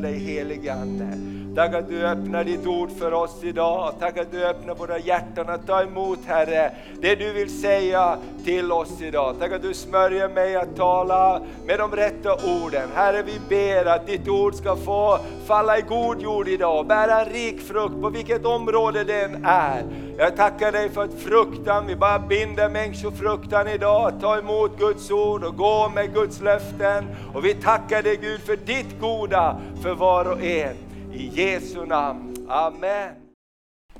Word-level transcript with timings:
dig 0.00 0.20
helige 0.20 0.72
Ande. 0.72 1.21
Tack 1.54 1.74
att 1.74 1.88
du 1.88 2.06
öppnar 2.06 2.44
ditt 2.44 2.66
ord 2.66 2.90
för 2.98 3.12
oss 3.12 3.44
idag. 3.44 3.94
Tack 4.00 4.18
att 4.18 4.32
du 4.32 4.44
öppnar 4.44 4.74
våra 4.74 4.98
hjärtan 4.98 5.48
att 5.48 5.66
ta 5.66 5.82
emot 5.82 6.18
Herre, 6.26 6.70
det 7.00 7.14
du 7.14 7.32
vill 7.32 7.60
säga 7.60 8.18
till 8.44 8.72
oss 8.72 9.00
idag. 9.00 9.36
Tack 9.40 9.52
att 9.52 9.62
du 9.62 9.74
smörjer 9.74 10.28
mig 10.28 10.56
att 10.56 10.76
tala 10.76 11.42
med 11.66 11.78
de 11.78 11.96
rätta 11.96 12.34
orden. 12.34 12.88
Herre 12.94 13.22
vi 13.22 13.40
ber 13.48 13.84
att 13.84 14.06
ditt 14.06 14.28
ord 14.28 14.54
ska 14.54 14.76
få 14.76 15.18
falla 15.46 15.78
i 15.78 15.80
god 15.80 16.22
jord 16.22 16.48
idag 16.48 16.78
och 16.78 16.86
bära 16.86 17.20
en 17.20 17.32
rik 17.32 17.60
frukt 17.60 18.02
på 18.02 18.08
vilket 18.08 18.44
område 18.44 19.04
den 19.04 19.44
är. 19.44 19.82
Jag 20.18 20.36
tackar 20.36 20.72
dig 20.72 20.90
för 20.90 21.04
att 21.04 21.14
fruktan, 21.14 21.86
vi 21.86 21.96
bara 21.96 22.18
binder 22.18 22.68
människofruktan 22.68 23.68
idag. 23.68 24.12
Ta 24.20 24.38
emot 24.38 24.78
Guds 24.78 25.10
ord 25.10 25.44
och 25.44 25.56
gå 25.56 25.92
med 25.94 26.14
Guds 26.14 26.40
löften. 26.40 27.08
Och 27.34 27.44
vi 27.44 27.54
tackar 27.54 28.02
dig 28.02 28.16
Gud 28.16 28.40
för 28.40 28.56
ditt 28.56 29.00
goda 29.00 29.60
för 29.82 29.94
var 29.94 30.24
och 30.24 30.42
en. 30.42 30.91
I 31.14 31.30
Jesu 31.32 31.86
namn. 31.86 32.46
Amen. 32.48 33.14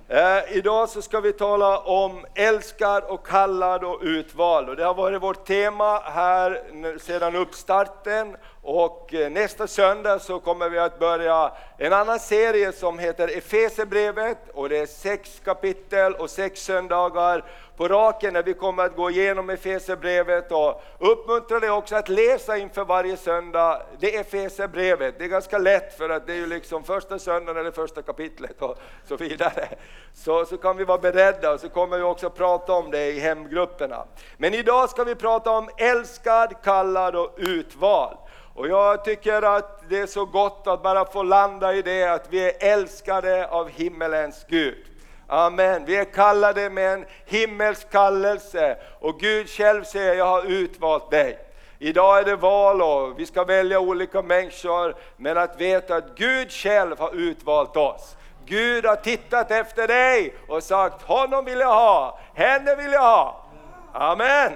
Eh, 0.08 0.56
idag 0.56 0.88
så 0.88 1.02
ska 1.02 1.20
vi 1.20 1.32
tala 1.32 1.78
om 1.78 2.24
älskad 2.34 3.04
och 3.04 3.26
kallad 3.26 3.84
och 3.84 3.98
utvald. 4.02 4.68
Och 4.68 4.76
det 4.76 4.84
har 4.84 4.94
varit 4.94 5.22
vårt 5.22 5.46
tema 5.46 5.98
här 5.98 6.62
sedan 6.98 7.36
uppstarten 7.36 8.36
och 8.64 9.14
eh, 9.14 9.30
nästa 9.30 9.66
söndag 9.66 10.18
så 10.18 10.40
kommer 10.40 10.68
vi 10.68 10.78
att 10.78 10.98
börja 10.98 11.52
en 11.78 11.92
annan 11.92 12.18
serie 12.18 12.72
som 12.72 12.98
heter 12.98 13.36
Efesebrevet 13.36 14.38
och 14.54 14.68
det 14.68 14.78
är 14.78 14.86
sex 14.86 15.40
kapitel 15.44 16.14
och 16.14 16.30
sex 16.30 16.62
söndagar 16.62 17.44
på 17.76 17.88
raken 17.88 18.32
när 18.32 18.42
vi 18.42 18.54
kommer 18.54 18.84
att 18.84 18.96
gå 18.96 19.10
igenom 19.10 19.50
Efesebrevet 19.50 20.52
och 20.52 20.82
uppmuntra 20.98 21.60
dig 21.60 21.70
också 21.70 21.96
att 21.96 22.08
läsa 22.08 22.56
inför 22.56 22.84
varje 22.84 23.16
söndag 23.16 23.82
det 23.98 24.16
Efesebrevet. 24.16 25.18
Det 25.18 25.24
är 25.24 25.28
ganska 25.28 25.58
lätt 25.58 25.96
för 25.96 26.10
att 26.10 26.26
det 26.26 26.32
är 26.32 26.36
ju 26.36 26.46
liksom 26.46 26.84
första 26.84 27.18
söndagen 27.18 27.60
eller 27.60 27.70
första 27.70 28.02
kapitlet 28.02 28.62
och 28.62 28.78
så 29.08 29.16
vidare. 29.16 29.68
Så, 30.14 30.44
så 30.44 30.58
kan 30.58 30.76
vi 30.76 30.84
vara 30.84 30.98
beredda 30.98 31.52
och 31.52 31.60
så 31.60 31.68
kommer 31.68 31.96
vi 31.96 32.02
också 32.02 32.30
prata 32.30 32.72
om 32.72 32.90
det 32.90 33.06
i 33.06 33.20
hemgrupperna. 33.20 34.04
Men 34.36 34.54
idag 34.54 34.90
ska 34.90 35.04
vi 35.04 35.14
prata 35.14 35.50
om 35.50 35.68
älskad, 35.76 36.54
kallad 36.64 37.16
och 37.16 37.34
utvald. 37.36 38.18
Och 38.54 38.68
jag 38.68 39.04
tycker 39.04 39.42
att 39.42 39.82
det 39.88 39.98
är 39.98 40.06
så 40.06 40.24
gott 40.24 40.66
att 40.66 40.82
bara 40.82 41.04
få 41.04 41.22
landa 41.22 41.74
i 41.74 41.82
det 41.82 42.04
att 42.04 42.26
vi 42.30 42.50
är 42.50 42.72
älskade 42.72 43.48
av 43.48 43.68
himmelens 43.68 44.44
Gud. 44.48 44.84
Amen. 45.26 45.84
Vi 45.84 45.96
är 45.96 46.04
kallade 46.04 46.70
med 46.70 46.92
en 46.92 47.04
himmelsk 47.26 47.90
kallelse 47.90 48.76
och 49.00 49.20
Gud 49.20 49.48
själv 49.48 49.84
säger 49.84 50.14
jag 50.14 50.26
har 50.26 50.42
utvalt 50.42 51.10
dig. 51.10 51.38
Idag 51.78 52.18
är 52.18 52.24
det 52.24 52.36
val 52.36 52.82
och 52.82 53.20
vi 53.20 53.26
ska 53.26 53.44
välja 53.44 53.80
olika 53.80 54.22
människor, 54.22 54.94
men 55.16 55.38
att 55.38 55.60
veta 55.60 55.96
att 55.96 56.16
Gud 56.16 56.52
själv 56.52 56.98
har 56.98 57.14
utvalt 57.14 57.76
oss. 57.76 58.16
Gud 58.46 58.86
har 58.86 58.96
tittat 58.96 59.50
efter 59.50 59.88
dig 59.88 60.34
och 60.48 60.62
sagt 60.62 61.02
honom 61.02 61.44
vill 61.44 61.60
jag 61.60 61.74
ha, 61.74 62.18
henne 62.34 62.74
vill 62.76 62.92
jag 62.92 63.00
ha. 63.00 63.44
Amen. 63.92 64.52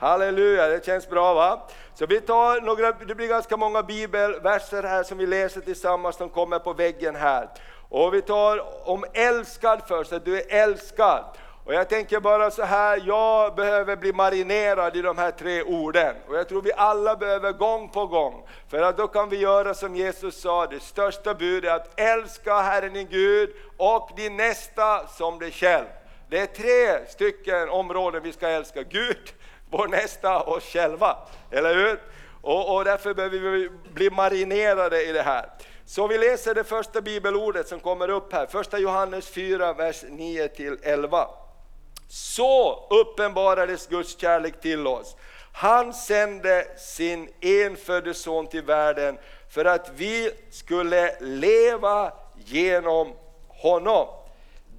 Halleluja, 0.00 0.68
det 0.68 0.86
känns 0.86 1.08
bra 1.08 1.34
va? 1.34 1.60
Så 1.94 2.06
vi 2.06 2.20
tar 2.20 2.60
några, 2.60 2.92
det 2.92 3.14
blir 3.14 3.28
ganska 3.28 3.56
många 3.56 3.82
bibelverser 3.82 4.82
här 4.82 5.02
som 5.02 5.18
vi 5.18 5.26
läser 5.26 5.60
tillsammans, 5.60 6.16
som 6.16 6.28
kommer 6.28 6.58
på 6.58 6.72
väggen 6.72 7.16
här. 7.16 7.48
Och 7.88 8.14
vi 8.14 8.22
tar 8.22 8.88
om 8.88 9.04
älskad 9.12 9.82
först, 9.88 10.12
att 10.12 10.24
du 10.24 10.40
är 10.40 10.62
älskad. 10.62 11.24
Och 11.64 11.74
jag 11.74 11.88
tänker 11.88 12.20
bara 12.20 12.50
så 12.50 12.62
här, 12.62 13.02
jag 13.06 13.54
behöver 13.54 13.96
bli 13.96 14.12
marinerad 14.12 14.96
i 14.96 15.02
de 15.02 15.18
här 15.18 15.30
tre 15.30 15.62
orden. 15.62 16.16
Och 16.28 16.36
jag 16.36 16.48
tror 16.48 16.62
vi 16.62 16.72
alla 16.72 17.16
behöver 17.16 17.52
gång 17.52 17.88
på 17.88 18.06
gång. 18.06 18.46
För 18.70 18.82
att 18.82 18.96
då 18.96 19.06
kan 19.06 19.28
vi 19.28 19.36
göra 19.36 19.74
som 19.74 19.96
Jesus 19.96 20.40
sa, 20.40 20.66
det 20.66 20.80
största 20.80 21.34
budet 21.34 21.70
är 21.70 21.76
att 21.76 22.00
älska 22.00 22.60
Herren 22.60 22.92
din 22.92 23.08
Gud 23.10 23.50
och 23.76 24.10
din 24.16 24.36
nästa 24.36 25.06
som 25.06 25.38
dig 25.38 25.50
själv. 25.50 25.86
Det 26.28 26.38
är 26.38 26.46
tre 26.46 27.06
stycken 27.08 27.68
områden 27.68 28.22
vi 28.22 28.32
ska 28.32 28.48
älska, 28.48 28.82
Gud, 28.82 29.32
vår 29.72 29.88
nästa 29.88 30.40
och 30.40 30.56
oss 30.56 30.64
själva. 30.64 31.16
Eller 31.50 31.74
hur? 31.74 32.00
Och, 32.42 32.76
och 32.76 32.84
därför 32.84 33.14
behöver 33.14 33.38
vi 33.38 33.70
bli 33.92 34.10
marinerade 34.10 35.02
i 35.02 35.12
det 35.12 35.22
här. 35.22 35.50
Så 35.86 36.06
vi 36.06 36.18
läser 36.18 36.54
det 36.54 36.64
första 36.64 37.00
bibelordet 37.00 37.68
som 37.68 37.80
kommer 37.80 38.10
upp 38.10 38.32
här, 38.32 38.46
första 38.46 38.78
Johannes 38.78 39.28
4, 39.28 39.72
vers 39.72 40.04
9 40.08 40.48
till 40.48 40.78
11. 40.82 41.28
Så 42.08 42.86
uppenbarades 42.90 43.86
Guds 43.86 44.18
kärlek 44.20 44.60
till 44.60 44.86
oss. 44.86 45.16
Han 45.52 45.94
sände 45.94 46.66
sin 46.78 47.28
enfödde 47.40 48.14
son 48.14 48.46
till 48.46 48.62
världen 48.62 49.18
för 49.50 49.64
att 49.64 49.90
vi 49.94 50.30
skulle 50.50 51.20
leva 51.20 52.12
genom 52.36 53.12
honom. 53.48 54.08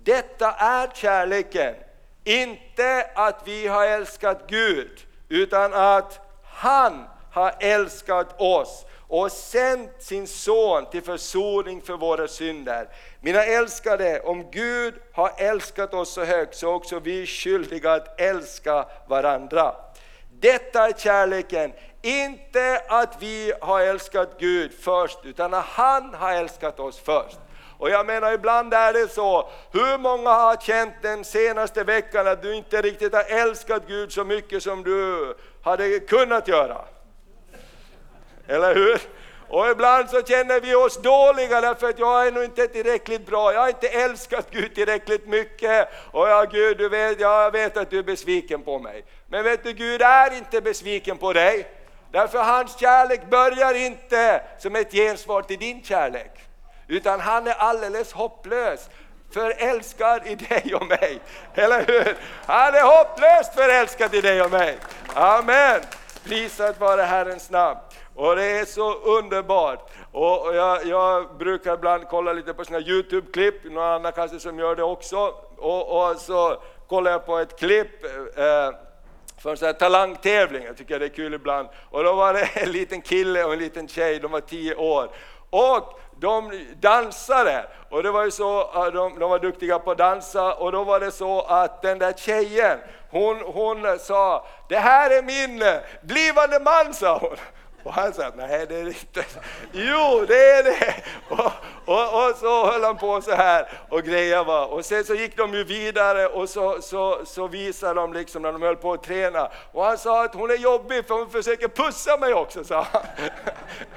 Detta 0.04 0.52
är 0.52 0.88
kärleken, 0.96 1.76
inte 2.24 3.10
att 3.16 3.42
vi 3.46 3.68
har 3.68 3.86
älskat 3.86 4.44
Gud, 4.48 5.06
utan 5.30 5.74
att 5.74 6.20
han 6.44 7.06
har 7.32 7.56
älskat 7.60 8.42
oss 8.42 8.86
och 9.08 9.32
sänt 9.32 9.92
sin 10.00 10.28
son 10.28 10.86
till 10.92 11.04
försoning 11.04 11.82
för 11.82 11.98
våra 11.98 12.28
synder. 12.28 12.88
Mina 13.22 13.44
älskade, 13.44 14.20
om 14.20 14.52
Gud 14.52 14.94
har 15.14 15.32
älskat 15.38 15.94
oss 15.94 16.14
så 16.14 16.24
högt 16.24 16.56
så 16.56 16.70
är 16.70 16.74
också 16.74 17.00
vi 17.00 17.26
skyldiga 17.26 17.94
att 17.94 18.22
älska 18.22 18.86
varandra. 19.08 19.76
Detta 20.40 20.88
är 20.88 20.94
kärleken, 20.94 21.74
inte 22.02 22.82
att 22.88 23.16
vi 23.20 23.54
har 23.62 23.82
älskat 23.82 24.30
Gud 24.40 24.74
först, 24.82 25.20
utan 25.24 25.54
att 25.54 25.66
han 25.66 26.14
har 26.14 26.34
älskat 26.34 26.80
oss 26.80 27.00
först. 27.00 27.38
Och 27.84 27.90
jag 27.90 28.06
menar 28.06 28.34
ibland 28.34 28.74
är 28.74 28.94
det 28.94 29.08
så, 29.08 29.50
hur 29.72 29.98
många 29.98 30.30
har 30.30 30.56
känt 30.56 30.94
den 31.02 31.24
senaste 31.24 31.84
veckan 31.84 32.28
att 32.28 32.42
du 32.42 32.56
inte 32.56 32.82
riktigt 32.82 33.14
har 33.14 33.24
älskat 33.24 33.84
Gud 33.88 34.12
så 34.12 34.24
mycket 34.24 34.64
som 34.64 34.84
du 34.84 35.34
hade 35.64 36.00
kunnat 36.00 36.48
göra? 36.48 36.82
Eller 38.48 38.76
hur? 38.76 39.02
Och 39.50 39.70
ibland 39.70 40.10
så 40.10 40.22
känner 40.22 40.62
vi 40.62 40.76
oss 40.76 41.02
dåliga 41.02 41.62
därför 41.62 41.90
att 41.90 42.00
jag 42.00 42.28
är 42.28 42.32
nog 42.32 42.44
inte 42.44 42.68
tillräckligt 42.68 43.26
bra, 43.26 43.54
jag 43.54 43.62
har 43.62 43.68
inte 43.68 43.88
älskat 43.88 44.48
Gud 44.52 44.76
tillräckligt 44.76 45.28
mycket. 45.28 45.90
Och 46.12 46.28
ja 46.28 46.46
Gud, 46.52 46.78
du 46.78 46.90
vet, 46.90 47.20
jag 47.20 47.52
vet 47.52 47.78
att 47.78 47.90
du 47.90 48.00
är 48.00 48.04
besviken 48.04 48.62
på 48.62 48.80
mig. 48.80 49.06
Men 49.28 49.44
vet 49.44 49.64
du, 49.64 49.74
Gud 49.74 50.02
är 50.02 50.38
inte 50.38 50.62
besviken 50.62 51.18
på 51.18 51.34
dig. 51.34 51.68
Därför 52.12 52.40
hans 52.40 52.80
kärlek 52.80 53.30
börjar 53.30 53.74
inte 53.74 54.42
som 54.60 54.76
ett 54.76 54.92
gensvar 54.92 55.42
till 55.42 55.60
din 55.60 55.84
kärlek. 55.84 56.44
Utan 56.88 57.20
han 57.20 57.48
är 57.48 57.54
alldeles 57.54 58.14
hopplös 58.14 58.90
förälskad 59.34 60.28
i 60.28 60.36
dig 60.36 60.76
och 60.76 60.88
mig. 60.88 61.20
Eller 61.54 61.86
hur? 61.86 62.18
Han 62.46 62.76
är 62.76 62.98
hopplöst 62.98 63.56
förälskad 63.56 64.16
i 64.16 64.22
dig 64.22 64.42
och 64.42 64.52
mig. 64.52 64.78
Amen. 65.14 65.82
Prisat 66.24 66.80
vare 66.80 67.02
Herrens 67.02 67.50
namn. 67.50 67.80
Och 68.16 68.36
det 68.36 68.46
är 68.46 68.66
så 68.66 68.94
underbart. 68.94 69.90
Och 70.12 70.56
jag, 70.56 70.86
jag 70.86 71.38
brukar 71.38 71.74
ibland 71.74 72.08
kolla 72.10 72.34
lite 72.34 72.54
på 72.54 72.66
såna 72.66 72.80
Youtube-klipp, 72.80 73.64
någon 73.64 73.84
annan 73.84 74.12
kanske 74.12 74.40
som 74.40 74.60
gör 74.60 74.76
det 74.76 74.84
också. 74.84 75.34
Och, 75.58 76.10
och 76.10 76.18
så 76.18 76.62
kollar 76.88 77.12
jag 77.12 77.26
på 77.26 77.38
ett 77.38 77.60
klipp 77.60 78.04
eh, 78.38 78.72
för 79.44 79.66
en 79.66 79.76
talangtävling, 79.76 80.64
jag 80.64 80.78
tycker 80.78 81.00
det 81.00 81.06
är 81.06 81.10
kul 81.10 81.34
ibland. 81.34 81.68
Och 81.90 82.04
då 82.04 82.14
var 82.14 82.34
det 82.34 82.50
en 82.54 82.72
liten 82.72 83.02
kille 83.02 83.44
och 83.44 83.54
en 83.54 83.60
liten 83.60 83.88
tjej, 83.88 84.20
de 84.20 84.32
var 84.32 84.40
tio 84.40 84.76
år. 84.76 85.10
Och 85.54 86.00
de 86.20 86.66
dansade, 86.80 87.66
och 87.90 88.04
det 88.04 88.12
var 88.12 88.24
ju 88.24 88.32
så, 88.32 88.62
att 88.62 88.94
de, 88.94 89.20
de 89.20 89.30
var 89.30 89.40
duktiga 89.40 89.80
på 89.80 89.92
att 89.92 89.98
dansa, 89.98 90.54
och 90.54 90.72
då 90.72 90.84
var 90.84 91.00
det 91.00 91.12
så 91.12 91.42
att 91.42 91.82
den 91.82 92.00
där 92.00 92.14
tjejen, 92.14 92.80
hon, 93.10 93.42
hon 93.46 94.00
sa, 94.00 94.46
det 94.70 94.78
här 94.78 95.10
är 95.10 95.22
min 95.22 95.62
eh, 95.62 95.76
blivande 96.02 96.60
man, 96.60 96.94
sa 96.94 97.18
hon. 97.18 97.38
Och 97.84 97.94
han 97.94 98.14
sa, 98.14 98.32
nej 98.38 98.66
det 98.70 98.76
är 98.76 98.84
det 98.84 98.90
inte. 98.90 99.26
Jo, 99.72 100.26
det 100.28 100.52
är 100.52 100.64
det! 100.64 100.96
Och, 101.30 101.52
och, 101.86 102.30
och 102.30 102.36
så 102.36 102.72
höll 102.72 102.84
han 102.84 102.98
på 102.98 103.22
så 103.22 103.36
här 103.36 103.68
och 103.90 104.04
grejade. 104.04 104.66
Och 104.66 104.86
sen 104.86 105.04
så 105.04 105.14
gick 105.14 105.38
de 105.38 105.54
ju 105.54 105.64
vidare 105.64 106.28
och 106.28 106.50
så, 106.50 106.82
så, 106.82 107.26
så 107.26 107.48
visade 107.48 107.94
de 107.94 108.14
liksom 108.14 108.42
när 108.42 108.52
de 108.52 108.62
höll 108.62 108.76
på 108.76 108.94
att 108.94 109.04
träna. 109.04 109.50
Och 109.72 109.84
han 109.84 109.98
sa 109.98 110.24
att 110.24 110.36
hon 110.36 110.52
är 110.52 110.56
jobbig 110.56 111.08
för 111.08 111.16
hon 111.16 111.30
försöker 111.30 111.68
pussa 111.68 112.18
mig 112.18 112.34
också, 112.34 112.64
sa 112.64 112.88
han. 112.92 113.02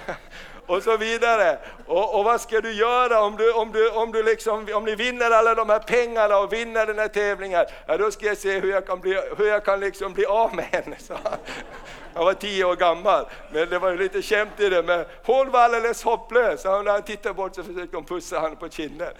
och 0.66 0.82
så 0.82 0.96
vidare. 0.96 1.58
Och, 1.86 2.18
och, 2.18 2.24
vad 2.24 2.40
ska 2.40 2.60
du 2.60 2.72
göra 2.72 3.22
om, 3.22 3.36
du, 3.36 3.52
om, 3.52 3.72
du, 3.72 3.90
om, 3.90 4.12
du 4.12 4.22
liksom, 4.22 4.68
om 4.74 4.84
ni 4.84 4.94
vinner 4.94 5.30
alla 5.30 5.54
de 5.54 5.68
här 5.68 5.78
pengarna 5.78 6.38
och 6.38 6.52
vinner 6.52 6.86
den 6.86 6.98
här 6.98 7.08
tävlingen? 7.08 7.64
Ja, 7.86 7.96
då 7.96 8.10
ska 8.10 8.26
jag 8.26 8.36
se 8.36 8.60
hur 8.60 8.70
jag 8.72 8.86
kan 8.86 9.00
bli, 9.00 9.20
hur 9.38 9.46
jag 9.46 9.64
kan 9.64 9.80
liksom 9.80 10.12
bli 10.12 10.26
av 10.26 10.54
med 10.54 10.64
henne. 10.64 10.96
Så 10.98 11.14
han 12.14 12.24
var 12.24 12.34
tio 12.34 12.64
år 12.64 12.76
gammal, 12.76 13.26
men 13.52 13.68
det 13.68 13.78
var 13.78 13.90
ju 13.90 13.98
lite 13.98 14.22
skämt 14.22 14.60
i 14.60 14.68
det. 14.68 14.82
Men 14.82 15.04
hon 15.24 15.50
var 15.50 15.60
alldeles 15.60 16.02
hopplös, 16.02 16.64
och 16.64 16.84
när 16.84 16.92
han 16.92 17.02
tittade 17.02 17.34
bort 17.34 17.54
så 17.54 17.62
försökte 17.62 17.96
hon 17.96 18.04
pussa 18.04 18.38
honom 18.38 18.56
på 18.56 18.68
kinden. 18.68 19.12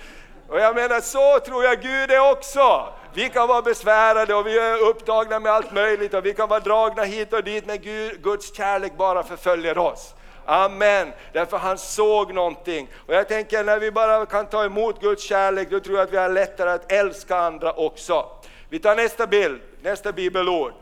Och 0.48 0.60
jag 0.60 0.74
menar, 0.74 1.00
så 1.00 1.40
tror 1.40 1.64
jag 1.64 1.82
Gud 1.82 2.10
är 2.10 2.30
också. 2.30 2.88
Vi 3.14 3.28
kan 3.28 3.48
vara 3.48 3.62
besvärade 3.62 4.34
och 4.34 4.46
vi 4.46 4.58
är 4.58 4.78
upptagna 4.78 5.40
med 5.40 5.52
allt 5.52 5.72
möjligt 5.72 6.14
och 6.14 6.26
vi 6.26 6.34
kan 6.34 6.48
vara 6.48 6.60
dragna 6.60 7.02
hit 7.02 7.32
och 7.32 7.44
dit, 7.44 7.66
men 7.66 7.78
Gud, 7.78 8.22
Guds 8.22 8.56
kärlek 8.56 8.96
bara 8.96 9.22
förföljer 9.22 9.78
oss. 9.78 10.15
Amen, 10.46 11.12
därför 11.32 11.56
han 11.56 11.78
såg 11.78 12.34
någonting. 12.34 12.88
Och 13.06 13.14
jag 13.14 13.28
tänker 13.28 13.64
när 13.64 13.78
vi 13.78 13.90
bara 13.90 14.26
kan 14.26 14.46
ta 14.46 14.64
emot 14.64 15.00
Guds 15.00 15.22
kärlek, 15.22 15.70
då 15.70 15.80
tror 15.80 15.96
jag 15.96 16.04
att 16.04 16.12
vi 16.12 16.16
har 16.16 16.28
lättare 16.28 16.70
att 16.70 16.92
älska 16.92 17.36
andra 17.36 17.72
också. 17.72 18.28
Vi 18.68 18.78
tar 18.78 18.96
nästa 18.96 19.26
bild, 19.26 19.60
nästa 19.82 20.12
bibelord. 20.12 20.72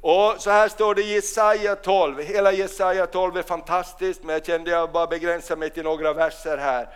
Och 0.00 0.34
så 0.38 0.50
här 0.50 0.68
står 0.68 0.94
det 0.94 1.02
i 1.02 1.14
Jesaja 1.14 1.76
12, 1.76 2.18
hela 2.18 2.52
Jesaja 2.52 3.06
12 3.06 3.36
är 3.36 3.42
fantastiskt, 3.42 4.22
men 4.22 4.32
jag 4.32 4.46
kände 4.46 4.70
jag 4.70 4.92
bara 4.92 5.06
begränsa 5.06 5.56
mig 5.56 5.70
till 5.70 5.82
några 5.82 6.12
verser 6.12 6.56
här. 6.56 6.88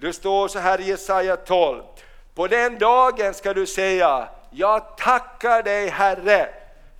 Det 0.00 0.12
står 0.12 0.48
så 0.48 0.58
här 0.58 0.80
i 0.80 0.84
Jesaja 0.84 1.36
12, 1.36 1.82
på 2.34 2.46
den 2.46 2.78
dagen 2.78 3.34
ska 3.34 3.54
du 3.54 3.66
säga, 3.66 4.28
jag 4.50 4.96
tackar 4.96 5.62
dig 5.62 5.88
Herre, 5.88 6.48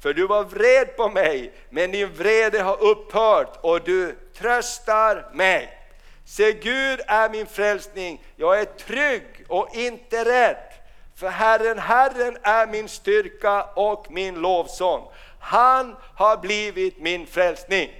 för 0.02 0.14
du 0.14 0.26
var 0.26 0.44
vred 0.44 0.96
på 0.96 1.08
mig, 1.08 1.52
men 1.70 1.90
din 1.90 2.12
vrede 2.12 2.62
har 2.62 2.82
upphört 2.82 3.58
och 3.60 3.80
du 3.80 4.18
tröstar 4.38 5.30
mig. 5.32 5.78
Se, 6.24 6.52
Gud 6.52 7.00
är 7.06 7.28
min 7.28 7.46
frälsning, 7.46 8.24
jag 8.36 8.60
är 8.60 8.64
trygg 8.64 9.44
och 9.48 9.68
inte 9.72 10.24
rädd. 10.24 10.72
För 11.16 11.28
Herren, 11.28 11.78
Herren 11.78 12.38
är 12.42 12.66
min 12.66 12.88
styrka 12.88 13.62
och 13.62 14.06
min 14.10 14.34
lovsång. 14.34 15.08
Han 15.40 15.96
har 16.14 16.36
blivit 16.36 16.98
min 16.98 17.26
frälsning. 17.26 17.90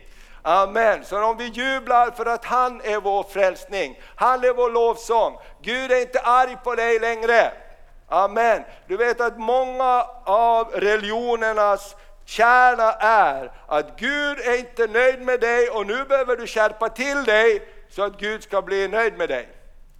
Amen. 0.43 1.05
Så 1.05 1.25
om 1.25 1.37
vi 1.37 1.45
jublar 1.45 2.11
för 2.11 2.27
att 2.27 2.45
han 2.45 2.81
är 2.81 3.01
vår 3.01 3.23
frälsning, 3.23 4.01
han 4.17 4.45
är 4.45 4.53
vår 4.53 4.71
lovsång. 4.71 5.39
Gud 5.63 5.93
är 5.93 6.01
inte 6.01 6.21
arg 6.21 6.57
på 6.65 6.75
dig 6.75 6.99
längre. 6.99 7.53
Amen. 8.13 8.63
Du 8.87 8.97
vet 8.97 9.21
att 9.21 9.39
många 9.39 10.07
av 10.25 10.71
religionernas 10.75 11.97
kärna 12.25 12.93
är 13.01 13.53
att 13.67 14.01
Gud 14.01 14.39
är 14.39 14.59
inte 14.59 14.87
nöjd 14.87 15.23
med 15.23 15.41
dig 15.41 15.69
och 15.69 15.87
nu 15.87 16.05
behöver 16.05 16.37
du 16.37 16.47
skärpa 16.47 16.89
till 16.89 17.25
dig 17.25 17.69
så 17.91 18.03
att 18.03 18.21
Gud 18.21 18.43
ska 18.43 18.63
bli 18.63 18.89
nöjd 18.89 19.19
med 19.19 19.29
dig. 19.29 19.49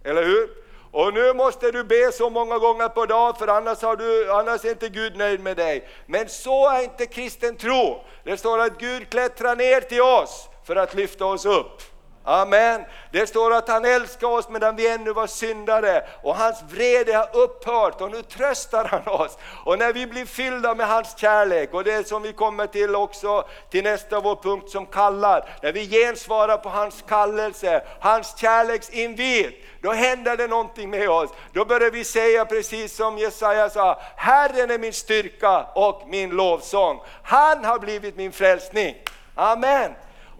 Eller 0.03 0.23
hur? 0.23 0.49
Och 0.91 1.13
nu 1.13 1.33
måste 1.33 1.71
du 1.71 1.83
be 1.83 2.11
så 2.11 2.29
många 2.29 2.57
gånger 2.57 2.89
på 2.89 3.05
dag 3.05 3.37
för 3.37 3.47
annars, 3.47 3.81
har 3.81 3.95
du, 3.95 4.31
annars 4.31 4.65
är 4.65 4.69
inte 4.69 4.89
Gud 4.89 5.17
nöjd 5.17 5.39
med 5.39 5.57
dig. 5.57 5.87
Men 6.05 6.29
så 6.29 6.69
är 6.69 6.83
inte 6.83 7.05
kristen 7.05 7.55
tro. 7.55 8.03
Det 8.23 8.37
står 8.37 8.59
att 8.59 8.77
Gud 8.77 9.09
klättrar 9.09 9.55
ner 9.55 9.81
till 9.81 10.01
oss 10.01 10.49
för 10.63 10.75
att 10.75 10.93
lyfta 10.93 11.25
oss 11.25 11.45
upp. 11.45 11.92
Amen. 12.25 12.81
Det 13.11 13.27
står 13.27 13.53
att 13.53 13.67
han 13.67 13.85
älskar 13.85 14.27
oss 14.27 14.49
medan 14.49 14.75
vi 14.75 14.87
ännu 14.87 15.13
var 15.13 15.27
syndare 15.27 16.03
och 16.21 16.35
hans 16.35 16.63
vrede 16.69 17.13
har 17.13 17.29
upphört 17.33 18.01
och 18.01 18.11
nu 18.11 18.21
tröstar 18.21 18.85
han 18.85 19.13
oss. 19.13 19.37
Och 19.65 19.79
när 19.79 19.93
vi 19.93 20.07
blir 20.07 20.25
fyllda 20.25 20.75
med 20.75 20.87
hans 20.87 21.17
kärlek 21.17 21.73
och 21.73 21.83
det 21.83 22.07
som 22.07 22.21
vi 22.21 22.33
kommer 22.33 22.67
till 22.67 22.95
också 22.95 23.47
till 23.69 23.83
nästa 23.83 24.19
vår 24.19 24.35
punkt 24.35 24.69
som 24.69 24.85
kallar, 24.85 25.49
när 25.61 25.71
vi 25.71 25.87
gensvarar 25.87 26.57
på 26.57 26.69
hans 26.69 27.03
kallelse, 27.07 27.83
hans 27.99 28.37
kärleksinvit, 28.37 29.65
då 29.81 29.91
händer 29.91 30.37
det 30.37 30.47
någonting 30.47 30.89
med 30.89 31.09
oss. 31.09 31.29
Då 31.53 31.65
börjar 31.65 31.91
vi 31.91 32.03
säga 32.03 32.45
precis 32.45 32.95
som 32.95 33.17
Jesaja 33.17 33.69
sa, 33.69 34.01
Herren 34.15 34.71
är 34.71 34.77
min 34.77 34.93
styrka 34.93 35.65
och 35.75 36.03
min 36.07 36.29
lovsång. 36.29 37.01
Han 37.23 37.65
har 37.65 37.79
blivit 37.79 38.17
min 38.17 38.31
frälsning. 38.31 38.95
Amen. 39.35 39.91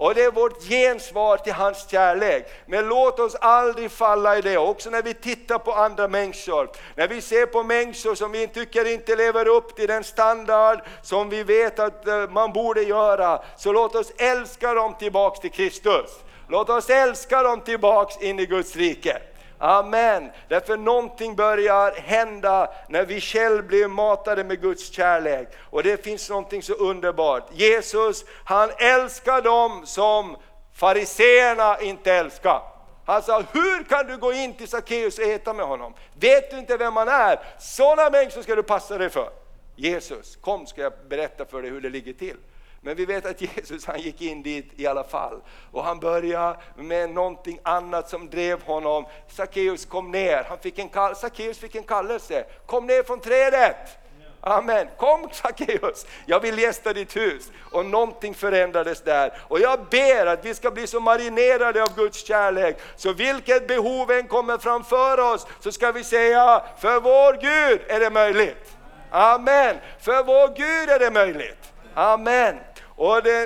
Och 0.03 0.15
det 0.15 0.23
är 0.23 0.31
vårt 0.31 0.63
gensvar 0.63 1.38
till 1.38 1.53
hans 1.53 1.89
kärlek. 1.89 2.47
Men 2.65 2.88
låt 2.88 3.19
oss 3.19 3.35
aldrig 3.35 3.91
falla 3.91 4.38
i 4.38 4.41
det, 4.41 4.57
också 4.57 4.89
när 4.89 5.01
vi 5.01 5.13
tittar 5.13 5.59
på 5.59 5.71
andra 5.71 6.07
människor. 6.07 6.69
När 6.95 7.07
vi 7.07 7.21
ser 7.21 7.45
på 7.45 7.63
människor 7.63 8.15
som 8.15 8.31
vi 8.31 8.47
tycker 8.47 8.94
inte 8.94 9.15
lever 9.15 9.47
upp 9.47 9.75
till 9.75 9.88
den 9.88 10.03
standard 10.03 10.79
som 11.01 11.29
vi 11.29 11.44
vet 11.44 11.79
att 11.79 12.07
eh, 12.07 12.29
man 12.29 12.53
borde 12.53 12.81
göra, 12.81 13.44
så 13.57 13.71
låt 13.71 13.95
oss 13.95 14.11
älska 14.17 14.73
dem 14.73 14.95
tillbaks 15.00 15.39
till 15.39 15.51
Kristus. 15.51 16.11
Låt 16.47 16.69
oss 16.69 16.89
älska 16.89 17.44
dem 17.44 17.61
tillbaks 17.61 18.21
in 18.21 18.39
i 18.39 18.45
Guds 18.45 18.75
rike. 18.75 19.21
Amen. 19.63 20.31
Därför 20.48 20.77
någonting 20.77 21.36
börjar 21.36 21.92
hända 21.92 22.74
när 22.89 23.06
vi 23.06 23.21
själva 23.21 23.62
blir 23.62 23.88
matade 23.88 24.44
med 24.44 24.62
Guds 24.62 24.92
kärlek. 24.92 25.48
Och 25.69 25.83
det 25.83 26.04
finns 26.04 26.30
någonting 26.30 26.63
så 26.63 26.74
underbart. 26.74 27.50
Jesus, 27.51 28.25
han 28.45 28.69
älskar 28.77 29.42
dem 29.42 29.86
som 29.86 30.38
fariseerna 30.75 31.80
inte 31.81 32.13
älskar. 32.13 32.62
Han 33.06 33.24
sa, 33.24 33.44
hur 33.51 33.83
kan 33.83 34.07
du 34.07 34.18
gå 34.18 34.33
in 34.33 34.54
till 34.54 34.68
Sackeus 34.68 35.19
och 35.19 35.25
äta 35.25 35.54
med 35.54 35.66
honom? 35.66 35.94
Vet 36.19 36.51
du 36.51 36.59
inte 36.59 36.77
vem 36.77 36.95
han 36.95 37.07
är? 37.07 37.39
Sådana 37.59 38.09
människor 38.09 38.42
ska 38.42 38.56
du 38.56 38.63
passa 38.63 38.98
dig 38.98 39.09
för. 39.09 39.30
Jesus, 39.75 40.36
kom 40.36 40.68
ska 40.68 40.81
jag 40.81 40.94
berätta 41.09 41.45
för 41.45 41.62
dig 41.62 41.71
hur 41.71 41.81
det 41.81 41.89
ligger 41.89 42.13
till. 42.13 42.38
Men 42.83 42.95
vi 42.95 43.06
vet 43.06 43.25
att 43.25 43.41
Jesus 43.57 43.85
han 43.85 44.00
gick 44.00 44.21
in 44.21 44.44
dit 44.44 44.71
i 44.75 44.88
alla 44.88 45.03
fall. 45.03 45.41
Och 45.71 45.83
han 45.83 46.00
började 46.00 46.59
med 46.75 47.09
någonting 47.09 47.59
annat 47.63 48.09
som 48.09 48.30
drev 48.30 48.63
honom. 48.63 49.06
Sackeus 49.27 49.85
kom 49.85 50.12
ner, 50.12 50.44
han 50.50 50.59
fick 50.59 50.80
en 50.80 50.89
kall 50.89 51.15
Sackeus 51.15 51.57
fick 51.57 51.75
en 51.75 51.83
kallelse. 51.83 52.45
Kom 52.65 52.88
ner 52.88 53.03
från 53.03 53.19
trädet! 53.19 54.00
Amen. 54.45 54.88
Kom 54.97 55.30
Sackeus, 55.31 56.06
jag 56.25 56.39
vill 56.39 56.59
gästa 56.59 56.94
ditt 56.94 57.15
hus. 57.15 57.51
Och 57.71 57.85
någonting 57.85 58.33
förändrades 58.33 59.01
där. 59.01 59.33
Och 59.47 59.59
jag 59.59 59.80
ber 59.91 60.25
att 60.25 60.45
vi 60.45 60.53
ska 60.53 60.71
bli 60.71 60.88
så 60.88 61.00
marinerade 61.00 61.83
av 61.83 61.95
Guds 61.95 62.25
kärlek, 62.25 62.80
så 62.95 63.13
vilket 63.13 63.68
behov 63.68 64.12
än 64.12 64.27
kommer 64.27 64.57
framför 64.57 65.33
oss, 65.33 65.47
så 65.59 65.71
ska 65.71 65.91
vi 65.91 66.03
säga, 66.03 66.63
för 66.80 67.00
vår 67.00 67.33
Gud 67.33 67.81
är 67.88 68.00
det 68.00 68.09
möjligt. 68.09 68.77
Amen. 69.12 69.75
För 70.00 70.24
vår 70.24 70.47
Gud 70.47 70.89
är 70.89 71.00
det 71.00 71.12
möjligt. 71.12 71.74
Amen. 71.94 72.56
Och 72.95 73.24
det, 73.24 73.44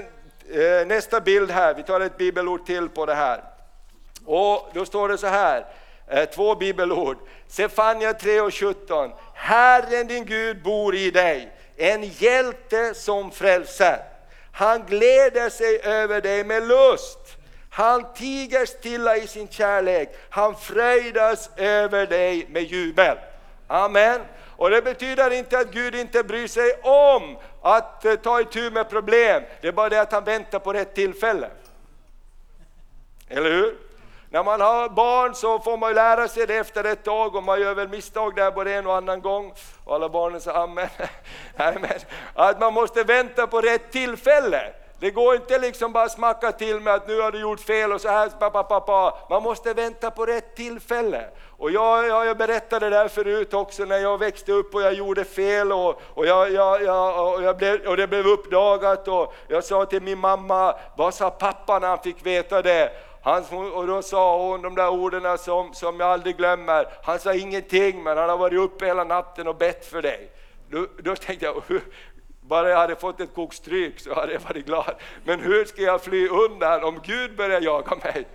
eh, 0.50 0.88
nästa 0.88 1.22
bild 1.22 1.52
här, 1.52 1.74
vi 1.74 1.84
tar 1.84 2.00
ett 2.00 2.18
bibelord 2.18 2.66
till 2.66 2.90
på 2.90 3.06
det 3.06 3.16
här. 3.16 3.44
Och 4.26 4.70
då 4.74 4.86
står 4.86 5.10
det 5.10 5.18
så 5.18 5.28
här, 5.28 5.66
eh, 6.08 6.26
två 6.26 6.56
bibelord. 6.56 7.18
Sefania 7.48 8.14
3 8.14 8.42
och 8.42 8.54
17. 8.54 9.12
Herren 9.34 10.08
din 10.08 10.26
Gud 10.26 10.64
bor 10.64 10.96
i 10.96 11.12
dig, 11.12 11.52
en 11.78 12.04
hjälte 12.04 12.94
som 12.94 13.32
frälser. 13.32 14.00
Han 14.52 14.86
gläder 14.86 15.50
sig 15.50 15.80
över 15.84 16.22
dig 16.22 16.44
med 16.44 16.68
lust. 16.68 17.20
Han 17.70 18.14
tiger 18.14 18.66
stilla 18.66 19.18
i 19.18 19.28
sin 19.28 19.48
kärlek, 19.48 20.16
han 20.30 20.56
fröjdas 20.56 21.50
över 21.58 22.08
dig 22.08 22.48
med 22.50 22.64
jubel. 22.64 23.18
Amen. 23.68 24.22
Och 24.58 24.70
det 24.70 24.82
betyder 24.82 25.32
inte 25.32 25.60
att 25.60 25.72
Gud 25.72 25.96
inte 25.96 26.24
bryr 26.24 26.48
sig 26.48 26.74
om 26.84 27.38
att 27.62 28.06
eh, 28.06 28.16
ta 28.16 28.42
itu 28.42 28.72
med 28.72 28.90
problem, 28.90 29.44
det 29.62 29.68
är 29.68 29.72
bara 29.72 29.90
det 29.90 30.02
att 30.02 30.12
han 30.12 30.24
väntar 30.24 30.60
på 30.60 30.74
rätt 30.74 30.96
tillfälle. 30.96 31.50
Eller 33.30 33.52
hur? 33.52 33.78
När 34.30 34.44
man 34.44 34.62
har 34.62 34.90
barn 34.90 35.36
så 35.36 35.60
får 35.60 35.78
man 35.78 35.90
ju 35.90 35.96
lära 35.96 36.28
sig 36.28 36.48
det 36.48 36.56
efter 36.56 36.84
ett 36.84 37.04
tag 37.04 37.36
och 37.36 37.44
man 37.44 37.62
gör 37.62 37.76
väl 37.76 37.90
misstag 37.90 38.36
där 38.36 38.52
både 38.52 38.74
en 38.74 38.88
och 38.88 38.96
annan 38.96 39.22
gång. 39.22 39.54
Och 39.84 39.96
alla 39.96 40.10
barnen 40.10 40.42
säger 40.42 40.58
amen. 40.58 40.90
Att 42.34 42.60
man 42.60 42.74
måste 42.74 43.04
vänta 43.04 43.48
på 43.48 43.62
rätt 43.62 43.92
tillfälle. 43.92 44.74
Det 45.00 45.12
går 45.12 45.36
inte 45.36 45.60
liksom 45.60 45.92
bara 45.92 46.10
smacka 46.10 46.52
till 46.52 46.80
med 46.80 46.94
att 46.94 47.08
nu 47.08 47.22
har 47.22 47.32
du 47.32 47.40
gjort 47.40 47.60
fel 47.60 47.94
och 47.94 48.02
så 48.02 48.08
här, 48.08 48.30
pa, 48.30 48.64
pa, 48.64 48.80
pa, 48.80 49.18
Man 49.30 49.44
måste 49.44 49.74
vänta 49.74 50.12
på 50.12 50.26
rätt 50.26 50.56
tillfälle. 50.56 51.26
Och 51.58 51.72
jag, 51.72 52.08
jag, 52.08 52.26
jag 52.26 52.38
berättade 52.38 52.90
det 52.90 52.98
där 52.98 53.08
förut 53.08 53.54
också 53.54 53.86
när 53.86 53.98
jag 53.98 54.18
växte 54.18 54.52
upp 54.52 54.76
och 54.76 54.82
jag 54.82 54.94
gjorde 54.94 55.24
fel 55.26 55.72
och, 55.72 56.02
och, 56.14 56.26
jag, 56.26 56.52
jag, 56.52 56.84
jag, 56.84 57.34
och, 57.34 57.44
jag 57.44 57.58
blev, 57.58 57.88
och 57.88 57.98
det 57.98 58.08
blev 58.08 58.28
uppdagat 58.28 59.08
och 59.08 59.34
jag 59.48 59.64
sa 59.64 59.86
till 59.86 60.02
min 60.02 60.20
mamma, 60.20 60.76
vad 60.98 61.14
sa 61.14 61.30
pappa 61.30 61.80
när 61.80 61.88
han 61.88 62.00
fick 62.00 62.26
veta 62.26 62.62
det? 62.62 62.92
Han, 63.24 63.44
och 63.74 63.88
då 63.88 64.02
sa 64.02 64.48
hon 64.48 64.62
de 64.62 64.76
där 64.76 64.90
orden 64.90 65.38
som, 65.38 65.74
som 65.74 66.00
jag 66.00 66.10
aldrig 66.10 66.38
glömmer. 66.38 66.88
Han 67.04 67.20
sa 67.20 67.34
ingenting 67.34 68.04
men 68.04 68.18
han 68.18 68.30
har 68.30 68.38
varit 68.38 68.60
uppe 68.60 68.86
hela 68.86 69.04
natten 69.04 69.48
och 69.48 69.56
bett 69.56 69.86
för 69.86 70.02
dig. 70.02 70.32
Då, 70.70 70.88
då 71.00 71.16
tänkte 71.16 71.46
jag, 71.46 71.64
bara 72.48 72.70
jag 72.70 72.78
hade 72.78 72.96
fått 72.96 73.20
ett 73.20 73.36
kokstryk 73.36 74.00
så 74.00 74.14
hade 74.14 74.34
jag 74.34 74.40
varit 74.40 74.66
glad. 74.66 74.96
Men 75.24 75.40
hur 75.40 75.66
ska 75.66 75.82
jag 75.82 76.04
fly 76.04 76.28
undan 76.28 76.84
om 76.84 77.00
Gud 77.04 77.36
börjar 77.36 77.62
jaga 77.62 77.96
mig? 78.04 78.28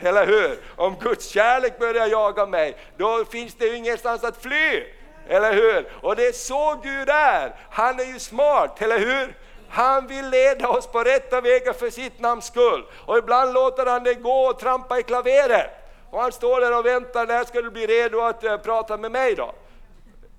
Eller 0.00 0.26
hur? 0.26 0.58
Om 0.76 0.96
Guds 1.00 1.28
kärlek 1.28 1.78
börjar 1.78 2.06
jaga 2.06 2.46
mig, 2.46 2.76
då 2.96 3.24
finns 3.24 3.54
det 3.54 3.66
ju 3.66 3.76
ingenstans 3.76 4.24
att 4.24 4.42
fly. 4.42 4.82
Eller 5.28 5.52
hur? 5.52 5.88
Och 6.00 6.16
det 6.16 6.26
är 6.26 6.32
så 6.32 6.80
Gud 6.82 7.08
är. 7.08 7.56
Han 7.70 8.00
är 8.00 8.04
ju 8.04 8.18
smart, 8.18 8.82
eller 8.82 8.98
hur? 8.98 9.36
Han 9.68 10.06
vill 10.06 10.30
leda 10.30 10.68
oss 10.68 10.86
på 10.86 11.02
rätta 11.02 11.40
vägar 11.40 11.72
för 11.72 11.90
sitt 11.90 12.20
namns 12.20 12.46
skull. 12.46 12.84
Och 13.06 13.18
ibland 13.18 13.52
låter 13.52 13.86
han 13.86 14.04
det 14.04 14.14
gå 14.14 14.46
och 14.46 14.58
trampa 14.58 14.98
i 14.98 15.02
klaveret. 15.02 15.70
Och 16.10 16.22
han 16.22 16.32
står 16.32 16.60
där 16.60 16.78
och 16.78 16.86
väntar, 16.86 17.26
när 17.26 17.44
ska 17.44 17.62
du 17.62 17.70
bli 17.70 17.86
redo 17.86 18.20
att 18.20 18.44
eh, 18.44 18.56
prata 18.56 18.96
med 18.96 19.12
mig 19.12 19.34
då? 19.34 19.54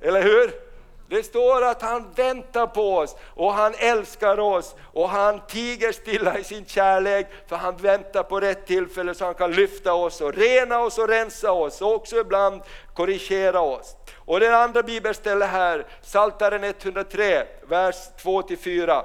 Eller 0.02 0.24
hur? 0.24 0.67
Det 1.10 1.24
står 1.24 1.62
att 1.62 1.82
han 1.82 2.12
väntar 2.16 2.68
på 2.68 2.98
oss 2.98 3.16
och 3.36 3.54
han 3.54 3.74
älskar 3.78 4.40
oss 4.40 4.76
och 4.94 5.10
han 5.10 5.42
tiger 5.48 5.92
stilla 5.92 6.38
i 6.38 6.44
sin 6.44 6.66
kärlek 6.66 7.28
för 7.48 7.56
han 7.56 7.78
väntar 7.78 8.24
på 8.24 8.40
rätt 8.40 8.66
tillfälle 8.66 9.16
så 9.16 9.26
han 9.26 9.34
kan 9.34 9.52
lyfta 9.52 9.94
oss 9.94 10.22
och 10.22 10.34
rena 10.34 10.80
oss 10.80 10.98
och 10.98 11.08
rensa 11.08 11.52
oss 11.52 11.82
och 11.82 11.94
också 11.94 12.20
ibland 12.20 12.62
korrigera 12.94 13.62
oss. 13.62 13.96
Och 14.16 14.40
det 14.40 14.58
andra 14.58 14.84
bibelstället 14.84 15.50
här, 15.50 15.86
Psaltaren 16.02 16.64
103, 16.64 17.48
vers 17.68 17.96
2-4. 18.24 19.04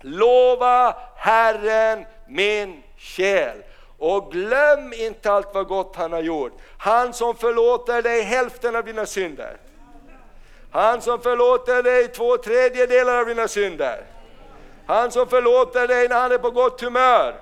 Lova 0.00 0.96
Herren 1.16 2.04
min 2.28 2.82
själ 2.98 3.62
och 3.98 4.32
glöm 4.32 4.92
inte 4.92 5.32
allt 5.32 5.54
vad 5.54 5.66
gott 5.66 5.96
han 5.96 6.12
har 6.12 6.22
gjort. 6.22 6.52
Han 6.78 7.12
som 7.12 7.36
förlåter 7.36 8.02
dig 8.02 8.22
hälften 8.22 8.76
av 8.76 8.84
dina 8.84 9.06
synder. 9.06 9.56
Han 10.72 11.02
som 11.02 11.20
förlåter 11.20 11.82
dig 11.82 12.08
två 12.08 12.36
tredjedelar 12.36 13.18
av 13.18 13.26
dina 13.26 13.48
synder. 13.48 14.04
Han 14.86 15.10
som 15.10 15.28
förlåter 15.28 15.88
dig 15.88 16.08
när 16.08 16.20
han 16.20 16.32
är 16.32 16.38
på 16.38 16.50
gott 16.50 16.80
humör. 16.80 17.34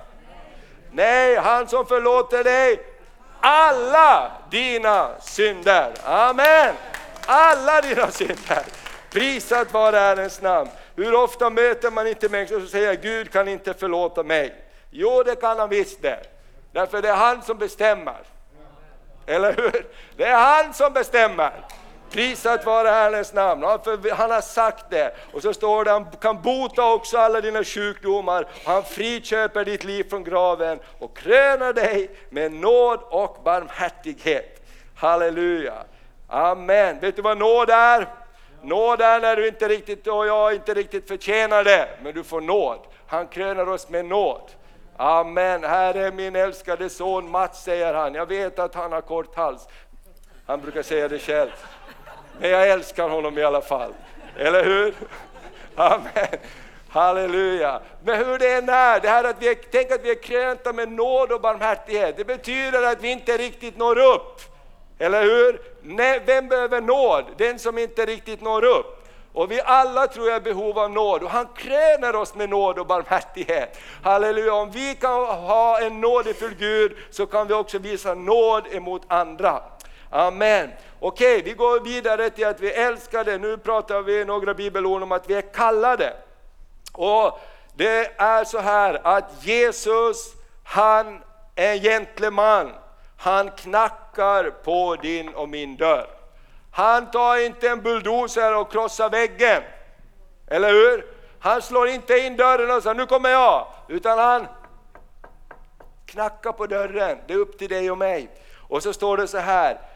Nej, 0.92 1.36
han 1.36 1.68
som 1.68 1.86
förlåter 1.86 2.44
dig 2.44 2.80
alla 3.40 4.32
dina 4.50 5.10
synder. 5.20 5.92
Amen! 6.04 6.74
Alla 7.26 7.80
dina 7.80 8.10
synder. 8.10 8.64
Prisat 9.10 9.72
vare 9.72 9.96
Herrens 9.96 10.42
namn. 10.42 10.70
Hur 10.96 11.14
ofta 11.14 11.50
möter 11.50 11.90
man 11.90 12.06
inte 12.06 12.28
människor 12.28 12.58
som 12.58 12.68
säger 12.68 12.94
Gud 12.94 13.32
kan 13.32 13.48
inte 13.48 13.74
förlåta 13.74 14.22
mig? 14.22 14.54
Jo, 14.90 15.22
det 15.22 15.36
kan 15.36 15.58
han 15.58 15.68
visst 15.68 16.02
det. 16.02 16.20
Därför 16.72 17.02
det 17.02 17.08
är 17.08 17.16
han 17.16 17.42
som 17.42 17.58
bestämmer. 17.58 18.20
Eller 19.26 19.52
hur? 19.52 19.86
Det 20.16 20.24
är 20.24 20.36
han 20.36 20.74
som 20.74 20.92
bestämmer. 20.92 21.52
Prisat 22.10 22.66
vare 22.66 22.88
Herrens 22.88 23.32
namn. 23.32 23.62
Han 24.12 24.30
har 24.30 24.40
sagt 24.40 24.90
det. 24.90 25.14
Och 25.32 25.42
så 25.42 25.54
står 25.54 25.84
det, 25.84 25.90
han 25.90 26.06
kan 26.20 26.42
bota 26.42 26.92
också 26.92 27.18
alla 27.18 27.40
dina 27.40 27.64
sjukdomar. 27.64 28.48
Han 28.64 28.84
friköper 28.84 29.64
ditt 29.64 29.84
liv 29.84 30.04
från 30.10 30.24
graven 30.24 30.78
och 30.98 31.16
kröner 31.16 31.72
dig 31.72 32.10
med 32.30 32.52
nåd 32.52 33.00
och 33.10 33.36
barmhärtighet. 33.44 34.62
Halleluja. 34.96 35.74
Amen. 36.28 37.00
Vet 37.00 37.16
du 37.16 37.22
vad 37.22 37.38
nåd 37.38 37.70
är? 37.70 38.06
Nåd 38.62 39.00
är 39.00 39.20
när 39.20 39.36
du 39.36 39.48
inte 39.48 39.68
riktigt 39.68 40.06
och 40.06 40.26
jag 40.26 40.54
inte 40.54 40.74
riktigt 40.74 41.08
förtjänar 41.08 41.64
det, 41.64 41.88
men 42.02 42.14
du 42.14 42.24
får 42.24 42.40
nåd. 42.40 42.78
Han 43.06 43.26
kröner 43.26 43.68
oss 43.68 43.88
med 43.88 44.04
nåd. 44.04 44.50
Amen. 44.96 45.64
Här 45.64 45.94
är 45.94 46.12
min 46.12 46.36
älskade 46.36 46.88
son 46.88 47.30
Mats, 47.30 47.64
säger 47.64 47.94
han. 47.94 48.14
Jag 48.14 48.26
vet 48.26 48.58
att 48.58 48.74
han 48.74 48.92
har 48.92 49.00
kort 49.00 49.36
hals. 49.36 49.68
Han 50.46 50.60
brukar 50.60 50.82
säga 50.82 51.08
det 51.08 51.18
själv. 51.18 51.50
Men 52.40 52.50
jag 52.50 52.70
älskar 52.70 53.08
honom 53.08 53.38
i 53.38 53.42
alla 53.42 53.60
fall. 53.60 53.92
Eller 54.36 54.64
hur? 54.64 54.94
Amen. 55.74 56.38
Halleluja. 56.88 57.80
Men 58.04 58.26
hur 58.26 58.38
det 58.38 58.52
än 58.52 58.68
är, 58.68 59.00
det 59.00 59.08
här 59.08 59.24
att 59.24 59.42
vi 59.42 59.48
är, 59.48 59.56
tänk 59.70 59.90
att 59.90 60.04
vi 60.04 60.10
är 60.10 60.22
krönta 60.22 60.72
med 60.72 60.92
nåd 60.92 61.32
och 61.32 61.40
barmhärtighet, 61.40 62.16
det 62.16 62.24
betyder 62.24 62.82
att 62.82 63.02
vi 63.02 63.10
inte 63.10 63.36
riktigt 63.36 63.76
når 63.76 63.98
upp. 63.98 64.40
Eller 64.98 65.22
hur? 65.22 65.60
Nej, 65.82 66.22
vem 66.26 66.48
behöver 66.48 66.80
nåd? 66.80 67.24
Den 67.36 67.58
som 67.58 67.78
inte 67.78 68.06
riktigt 68.06 68.40
når 68.40 68.64
upp. 68.64 69.06
Och 69.32 69.50
vi 69.50 69.60
alla 69.60 70.06
tror 70.06 70.26
jag 70.26 70.36
är 70.36 70.40
behov 70.40 70.78
av 70.78 70.90
nåd 70.90 71.22
och 71.22 71.30
han 71.30 71.48
kröner 71.56 72.16
oss 72.16 72.34
med 72.34 72.50
nåd 72.50 72.78
och 72.78 72.86
barmhärtighet. 72.86 73.78
Halleluja, 74.02 74.54
om 74.54 74.70
vi 74.70 74.94
kan 74.94 75.24
ha 75.26 75.80
en 75.80 76.00
nådefull 76.00 76.54
Gud 76.58 76.96
så 77.10 77.26
kan 77.26 77.46
vi 77.46 77.54
också 77.54 77.78
visa 77.78 78.14
nåd 78.14 78.64
emot 78.70 79.02
andra. 79.08 79.62
Amen. 80.10 80.70
Okej, 81.02 81.42
vi 81.42 81.52
går 81.52 81.80
vidare 81.80 82.30
till 82.30 82.46
att 82.46 82.60
vi 82.60 82.70
älskar 82.72 83.24
det. 83.24 83.38
Nu 83.38 83.58
pratar 83.58 84.02
vi 84.02 84.24
några 84.24 84.54
bibelord 84.54 85.02
om 85.02 85.12
att 85.12 85.30
vi 85.30 85.34
är 85.34 85.54
kallade. 85.54 86.12
Och 86.92 87.40
det 87.74 88.20
är 88.20 88.44
så 88.44 88.58
här 88.58 89.00
att 89.04 89.46
Jesus, 89.46 90.32
han 90.64 91.22
är 91.54 91.72
en 91.72 91.80
gentleman. 91.80 92.72
Han 93.16 93.50
knackar 93.50 94.50
på 94.50 94.96
din 95.02 95.28
och 95.28 95.48
min 95.48 95.76
dörr. 95.76 96.06
Han 96.72 97.10
tar 97.10 97.46
inte 97.46 97.68
en 97.68 97.82
bulldozer 97.82 98.56
och 98.56 98.72
krossar 98.72 99.10
väggen. 99.10 99.62
Eller 100.46 100.72
hur? 100.72 101.06
Han 101.40 101.62
slår 101.62 101.88
inte 101.88 102.18
in 102.18 102.36
dörren 102.36 102.76
och 102.76 102.82
säger 102.82 102.94
nu 102.94 103.06
kommer 103.06 103.30
jag. 103.30 103.66
Utan 103.88 104.18
han 104.18 104.46
knackar 106.06 106.52
på 106.52 106.66
dörren. 106.66 107.18
Det 107.26 107.32
är 107.32 107.38
upp 107.38 107.58
till 107.58 107.68
dig 107.68 107.90
och 107.90 107.98
mig. 107.98 108.30
Och 108.68 108.82
så 108.82 108.92
står 108.92 109.16
det 109.16 109.28
så 109.28 109.38
här. 109.38 109.89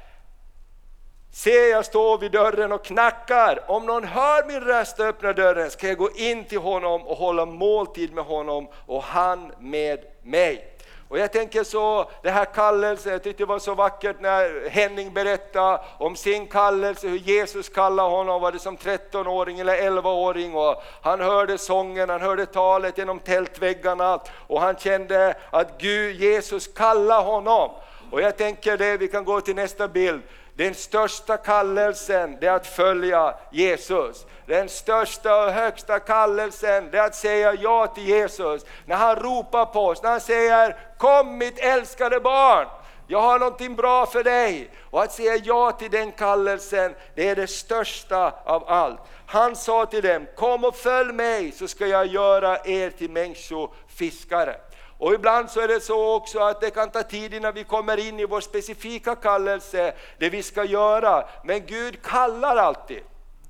Se, 1.37 1.69
jag 1.69 1.85
står 1.85 2.19
vid 2.19 2.33
dörren 2.33 2.73
och 2.73 2.85
knackar. 2.85 3.65
Om 3.67 3.87
någon 3.87 4.05
hör 4.05 4.47
min 4.47 4.61
röst 4.61 5.01
och 5.01 5.07
öppnar 5.07 5.35
dörren 5.35 5.71
ska 5.71 5.89
jag 5.89 5.99
gå 5.99 6.11
in 6.11 6.45
till 6.45 6.59
honom 6.59 7.07
och 7.07 7.17
hålla 7.17 7.47
måltid 7.47 8.15
med 8.15 8.25
honom 8.25 8.69
och 8.87 9.03
han 9.03 9.53
med 9.59 9.99
mig. 10.23 10.69
Och 11.09 11.19
jag 11.19 11.33
tänker 11.33 11.65
så, 11.65 12.11
det 12.23 12.31
här 12.31 12.45
kallelsen, 12.45 13.13
jag 13.13 13.23
tyckte 13.23 13.43
det 13.43 13.47
var 13.47 13.59
så 13.59 13.75
vackert 13.75 14.17
när 14.21 14.69
Henning 14.69 15.13
berättade 15.13 15.81
om 15.99 16.17
sin 16.17 16.47
kallelse, 16.47 17.09
hur 17.09 17.19
Jesus 17.19 17.69
kallade 17.69 18.09
honom, 18.09 18.41
var 18.41 18.53
det 18.53 18.59
som 18.59 18.77
13-åring 18.77 19.61
eller 19.61 19.77
11-åring 19.77 20.55
och 20.55 20.83
han 21.03 21.21
hörde 21.21 21.59
sången, 21.59 22.09
han 22.09 22.21
hörde 22.21 22.47
talet 22.47 22.99
genom 22.99 23.19
tältväggarna 23.19 24.21
och 24.47 24.61
han 24.61 24.77
kände 24.77 25.35
att 25.51 25.79
Gud, 25.79 26.17
Jesus 26.17 26.67
kallade 26.67 27.23
honom. 27.23 27.71
Och 28.11 28.23
jag 28.23 28.37
tänker 28.37 28.77
det, 28.77 28.97
vi 28.97 29.09
kan 29.09 29.25
gå 29.25 29.41
till 29.41 29.57
nästa 29.57 29.89
bild. 29.89 30.23
Den 30.57 30.75
största 30.75 31.37
kallelsen 31.37 32.37
det 32.41 32.47
är 32.47 32.53
att 32.53 32.67
följa 32.67 33.35
Jesus. 33.51 34.27
Den 34.47 34.69
största 34.69 35.45
och 35.45 35.53
högsta 35.53 36.01
kallelsen 36.01 36.91
det 36.91 36.99
är 36.99 37.07
att 37.07 37.15
säga 37.15 37.55
ja 37.55 37.87
till 37.87 38.09
Jesus. 38.09 38.65
När 38.87 38.97
han 38.97 39.17
ropar 39.17 39.67
på 39.67 39.87
oss, 39.87 40.03
när 40.03 40.11
han 40.11 40.21
säger 40.21 40.77
Kom 40.99 41.39
mitt 41.39 41.59
älskade 41.59 42.21
barn, 42.21 42.67
jag 43.07 43.21
har 43.21 43.39
någonting 43.39 43.77
bra 43.77 44.07
för 44.07 44.25
dig. 44.25 44.71
Och 44.91 45.03
att 45.03 45.13
säga 45.13 45.37
ja 45.45 45.73
till 45.73 45.91
den 45.91 46.13
kallelsen, 46.13 46.95
det 47.15 47.29
är 47.29 47.37
det 47.37 47.47
största 47.47 48.35
av 48.45 48.65
allt. 48.69 49.01
Han 49.27 49.57
sa 49.57 49.87
till 49.87 50.03
dem, 50.03 50.27
kom 50.37 50.65
och 50.65 50.77
följ 50.77 51.13
mig 51.13 51.53
så 51.53 51.69
ska 51.69 51.87
jag 51.87 52.07
göra 52.07 52.59
er 52.65 52.91
till 52.91 53.11
människofiskare. 53.11 54.57
Och 54.99 55.15
ibland 55.15 55.51
så 55.51 55.61
är 55.61 55.69
det 55.69 55.81
så 55.81 56.15
också 56.15 56.39
att 56.39 56.61
det 56.61 56.71
kan 56.71 56.91
ta 56.91 57.03
tid 57.03 57.35
innan 57.35 57.55
vi 57.55 57.65
kommer 57.65 58.09
in 58.09 58.21
i 58.21 58.25
vår 58.25 58.41
specifika 58.41 59.15
kallelse, 59.15 59.95
det 60.19 60.31
vi 60.31 60.43
ska 60.43 60.65
göra. 60.65 61.25
Men 61.45 61.67
Gud 61.67 62.03
kallar 62.03 62.57
alltid. 62.57 63.01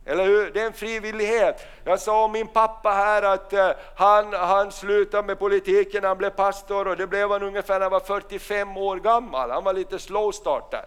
Eller 0.07 0.25
hur? 0.25 0.51
Det 0.51 0.61
är 0.61 0.67
en 0.67 0.73
frivillighet. 0.73 1.67
Jag 1.85 2.01
sa 2.01 2.25
om 2.25 2.33
min 2.33 2.47
pappa 2.47 2.91
här 2.91 3.23
att 3.23 3.53
eh, 3.53 3.71
han, 3.97 4.33
han 4.33 4.73
slutade 4.73 5.27
med 5.27 5.39
politiken 5.39 6.03
när 6.03 6.09
han 6.09 6.19
blev 6.19 6.31
pastor 6.31 6.89
och 6.89 6.97
det 6.97 7.07
blev 7.07 7.31
han 7.31 7.43
ungefär 7.43 7.75
när 7.75 7.81
han 7.81 7.93
var 7.93 8.01
45 8.01 8.77
år 8.77 8.97
gammal. 8.97 9.51
Han 9.51 9.65
var 9.65 9.73
lite 9.73 9.99
slow 9.99 10.33
starter 10.33 10.85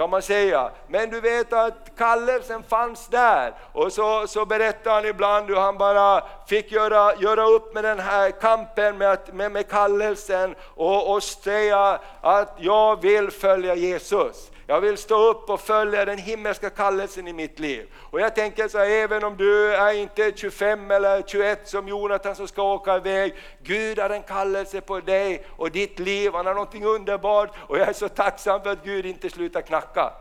kan 0.00 0.10
man 0.10 0.22
säga. 0.22 0.70
Men 0.88 1.10
du 1.10 1.20
vet 1.20 1.52
att 1.52 1.90
kallelsen 1.96 2.62
fanns 2.62 3.08
där. 3.08 3.52
Och 3.72 3.92
så, 3.92 4.26
så 4.26 4.46
berättar 4.46 4.94
han 4.94 5.06
ibland 5.06 5.48
hur 5.48 5.56
han 5.56 5.78
bara 5.78 6.24
fick 6.46 6.72
göra, 6.72 7.14
göra 7.14 7.44
upp 7.44 7.74
med 7.74 7.84
den 7.84 8.00
här 8.00 8.30
kampen 8.30 8.98
med, 8.98 9.10
att, 9.10 9.34
med, 9.34 9.52
med 9.52 9.68
kallelsen 9.68 10.54
och, 10.62 11.14
och 11.14 11.22
säga 11.22 11.98
att 12.20 12.54
jag 12.58 13.02
vill 13.02 13.30
följa 13.30 13.74
Jesus. 13.74 14.50
Jag 14.70 14.80
vill 14.80 14.98
stå 14.98 15.30
upp 15.30 15.50
och 15.50 15.60
följa 15.60 16.04
den 16.04 16.18
himmelska 16.18 16.70
kallelsen 16.70 17.28
i 17.28 17.32
mitt 17.32 17.58
liv. 17.58 17.86
Och 17.96 18.20
jag 18.20 18.34
tänker 18.34 18.68
så 18.68 18.78
här, 18.78 18.90
även 18.90 19.24
om 19.24 19.36
du 19.36 19.74
är 19.74 19.92
inte 19.92 20.32
25 20.36 20.90
eller 20.90 21.22
21 21.26 21.68
som 21.68 21.88
Jonathan 21.88 22.36
som 22.36 22.48
ska 22.48 22.62
åka 22.62 22.96
iväg, 22.96 23.34
Gud 23.62 23.98
har 23.98 24.10
en 24.10 24.22
kallelse 24.22 24.80
på 24.80 25.00
dig 25.00 25.44
och 25.56 25.70
ditt 25.70 25.98
liv, 25.98 26.32
han 26.34 26.46
har 26.46 26.54
någonting 26.54 26.84
underbart 26.84 27.50
och 27.66 27.78
jag 27.78 27.88
är 27.88 27.92
så 27.92 28.08
tacksam 28.08 28.62
för 28.62 28.70
att 28.70 28.84
Gud 28.84 29.06
inte 29.06 29.30
slutar 29.30 29.60
knacka. 29.60 30.12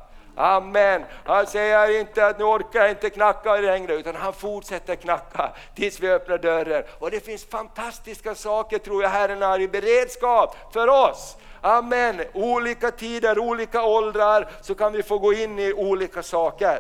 Amen. 0.42 1.06
Han 1.26 1.48
säger 1.48 2.00
inte 2.00 2.26
att 2.26 2.40
nu 2.40 2.44
orkar 2.44 2.80
jag 2.80 2.90
inte 2.90 3.10
knacka 3.10 3.56
längre, 3.56 3.94
utan 3.94 4.16
han 4.16 4.34
fortsätter 4.34 4.96
knacka 4.96 5.52
tills 5.76 6.00
vi 6.00 6.12
öppnar 6.12 6.38
dörren. 6.38 6.84
Och 7.00 7.12
det 7.12 7.20
finns 7.20 7.46
fantastiska 7.46 8.36
saker 8.36 8.78
tror 8.78 9.04
jag 9.04 9.10
Herren 9.10 9.42
har 9.42 9.60
i 9.60 9.68
beredskap 9.68 10.56
för 10.74 10.88
oss. 10.88 11.38
Amen. 11.62 12.22
Olika 12.34 12.92
tider, 12.92 13.40
olika 13.40 13.84
åldrar, 13.84 14.50
så 14.62 14.76
kan 14.76 14.94
vi 14.94 15.04
få 15.04 15.18
gå 15.18 15.34
in 15.34 15.60
i 15.60 15.74
olika 15.74 16.24
saker. 16.24 16.80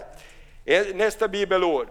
E, 0.65 0.85
nästa 0.95 1.27
bibelord. 1.27 1.87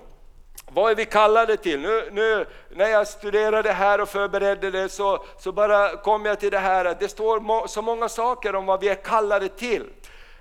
Vad 0.70 0.90
är 0.90 0.94
vi 0.94 1.04
kallade 1.04 1.56
till? 1.56 1.80
Nu, 1.80 2.08
nu, 2.12 2.46
när 2.70 2.88
jag 2.88 3.08
studerade 3.08 3.72
här 3.72 4.00
och 4.00 4.08
förberedde 4.08 4.70
det 4.70 4.88
så, 4.88 5.24
så 5.38 5.52
bara 5.52 5.96
kom 5.96 6.26
jag 6.26 6.40
till 6.40 6.50
det 6.50 6.58
här 6.58 6.84
att 6.84 7.00
det 7.00 7.08
står 7.08 7.40
må, 7.40 7.68
så 7.68 7.82
många 7.82 8.08
saker 8.08 8.54
om 8.54 8.66
vad 8.66 8.80
vi 8.80 8.88
är 8.88 8.94
kallade 8.94 9.48
till. 9.48 9.84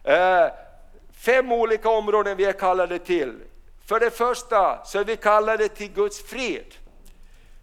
Eh, 0.03 0.47
fem 1.17 1.51
olika 1.51 1.89
områden 1.89 2.37
vi 2.37 2.45
är 2.45 2.53
kallade 2.53 2.99
till. 2.99 3.39
För 3.85 3.99
det 3.99 4.11
första 4.11 4.85
så 4.85 4.99
är 4.99 5.03
vi 5.03 5.15
kallade 5.15 5.67
till 5.67 5.91
Guds 5.91 6.21
frid. 6.23 6.75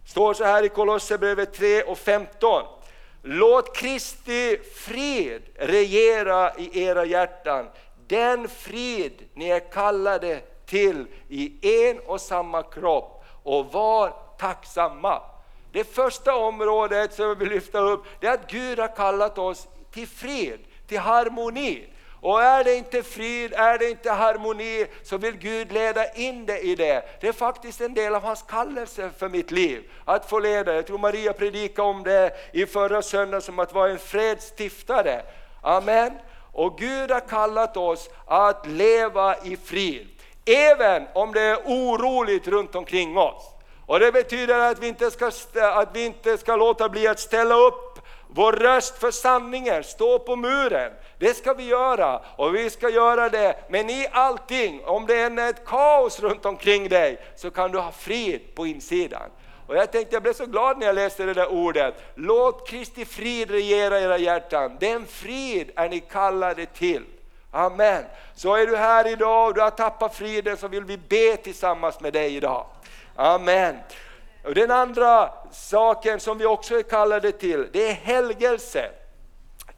står 0.07 0.35
så 0.35 0.45
här 0.45 0.63
i 0.63 0.69
Kolosserbrevet 0.69 1.53
3 1.53 1.83
och 1.83 1.99
15. 1.99 2.63
Låt 3.23 3.77
Kristi 3.77 4.59
frid 4.75 5.43
regera 5.55 6.55
i 6.55 6.83
era 6.83 7.05
hjärtan, 7.05 7.67
den 8.07 8.49
frid 8.49 9.13
ni 9.35 9.49
är 9.49 9.73
kallade 9.73 10.41
till 10.67 11.07
i 11.29 11.53
en 11.89 11.99
och 11.99 12.21
samma 12.21 12.63
kropp 12.63 13.25
och 13.43 13.73
var 13.73 14.13
tacksamma. 14.39 15.23
Det 15.73 15.85
första 15.85 16.37
området 16.37 17.15
som 17.15 17.25
jag 17.25 17.35
vill 17.35 17.49
lyfta 17.49 17.79
upp 17.79 18.05
det 18.21 18.27
är 18.27 18.35
att 18.35 18.51
Gud 18.51 18.79
har 18.79 18.97
kallat 18.97 19.39
oss 19.39 19.69
till 19.91 20.09
fred, 20.09 20.59
till 20.87 20.99
harmoni. 20.99 21.87
Och 22.25 22.43
är 22.43 22.65
det 22.65 22.75
inte 22.75 23.03
frid, 23.03 23.53
är 23.53 23.79
det 23.79 23.91
inte 23.91 24.11
harmoni, 24.11 24.87
så 25.03 25.17
vill 25.17 25.37
Gud 25.37 25.73
leda 25.73 26.13
in 26.13 26.47
det 26.47 26.59
i 26.59 26.75
det. 26.75 27.05
Det 27.21 27.29
är 27.29 27.33
faktiskt 27.33 27.81
en 27.81 27.95
del 27.95 28.15
av 28.15 28.23
hans 28.23 28.43
kallelse 28.43 29.11
för 29.19 29.29
mitt 29.29 29.51
liv, 29.51 29.91
att 30.05 30.31
få 30.31 30.39
leda. 30.39 30.75
Jag 30.75 30.87
tror 30.87 30.99
Maria 30.99 31.33
predikade 31.33 31.89
om 31.89 32.03
det 32.03 32.33
i 32.53 32.67
förra 32.67 33.03
söndagen 33.03 33.43
som 33.43 33.59
att 33.59 33.75
vara 33.75 33.91
en 33.91 33.99
fredsstiftare. 33.99 35.23
Amen. 35.63 36.13
Och 36.53 36.79
Gud 36.79 37.11
har 37.11 37.21
kallat 37.21 37.77
oss 37.77 38.11
att 38.27 38.67
leva 38.67 39.37
i 39.45 39.57
frid, 39.57 40.09
även 40.45 41.07
om 41.15 41.33
det 41.33 41.41
är 41.41 41.59
oroligt 41.65 42.49
runt 42.49 42.75
omkring 42.75 43.19
oss. 43.19 43.45
Och 43.87 44.01
Det 44.01 44.13
betyder 44.13 44.59
att 44.59 44.79
vi 44.79 44.89
inte 44.89 45.11
ska, 45.11 45.31
att 45.63 45.89
vi 45.93 46.05
inte 46.05 46.39
ska 46.39 46.57
låta 46.57 46.89
bli 46.89 47.07
att 47.07 47.21
ställa 47.21 47.55
upp 47.55 47.99
vår 48.29 48.53
röst 48.53 48.99
för 48.99 49.11
sanningen, 49.11 49.85
stå 49.85 50.19
på 50.19 50.37
muren. 50.37 50.93
Det 51.19 51.35
ska 51.35 51.53
vi 51.53 51.65
göra 51.65 52.21
och 52.37 52.55
vi 52.55 52.71
ska 52.71 52.89
göra 52.89 53.29
det. 53.29 53.57
Men 53.69 53.91
i 53.91 54.07
allting, 54.13 54.85
om 54.85 55.07
det 55.07 55.15
är 55.15 55.51
ett 55.51 55.65
kaos 55.65 56.21
runt 56.21 56.47
omkring 56.47 56.89
dig, 56.89 57.19
så 57.37 57.51
kan 57.51 57.73
du 57.73 57.79
ha 57.79 57.93
frid 57.93 58.55
på 58.55 58.67
insidan. 58.67 59.31
Och 59.67 59.77
jag 59.77 59.93
tänkte, 59.93 60.17
jag 60.17 60.23
blev 60.23 60.33
så 60.33 60.47
glad 60.47 60.79
när 60.79 60.87
jag 60.87 60.95
läste 60.95 61.25
det 61.25 61.35
där 61.35 61.53
ordet. 61.53 61.95
Låt 62.15 62.69
Kristi 62.69 63.05
frid 63.05 63.51
regera 63.51 64.01
era 64.01 64.19
hjärtan. 64.19 64.77
Den 64.81 65.07
frid 65.07 65.71
är 65.77 65.89
ni 65.89 66.01
kallade 66.01 66.67
till. 66.67 67.05
Amen. 67.51 68.05
Så 68.35 68.55
är 68.55 68.67
du 68.67 68.77
här 68.77 69.07
idag 69.09 69.49
och 69.49 69.55
du 69.55 69.61
har 69.61 69.71
tappat 69.71 70.15
friden 70.15 70.57
så 70.57 70.69
vill 70.69 70.85
vi 70.85 70.99
be 70.99 71.37
tillsammans 71.37 72.01
med 72.01 72.13
dig 72.13 72.37
idag. 72.37 72.67
Amen. 73.17 73.77
Och 74.45 74.55
den 74.55 74.71
andra 74.71 75.31
saken 75.53 76.21
som 76.21 76.39
vi 76.39 76.47
också 76.47 76.79
är 76.79 76.83
kallade 76.83 77.33
till, 77.33 77.69
det 77.73 77.89
är 77.89 77.93
helgelse. 77.93 78.91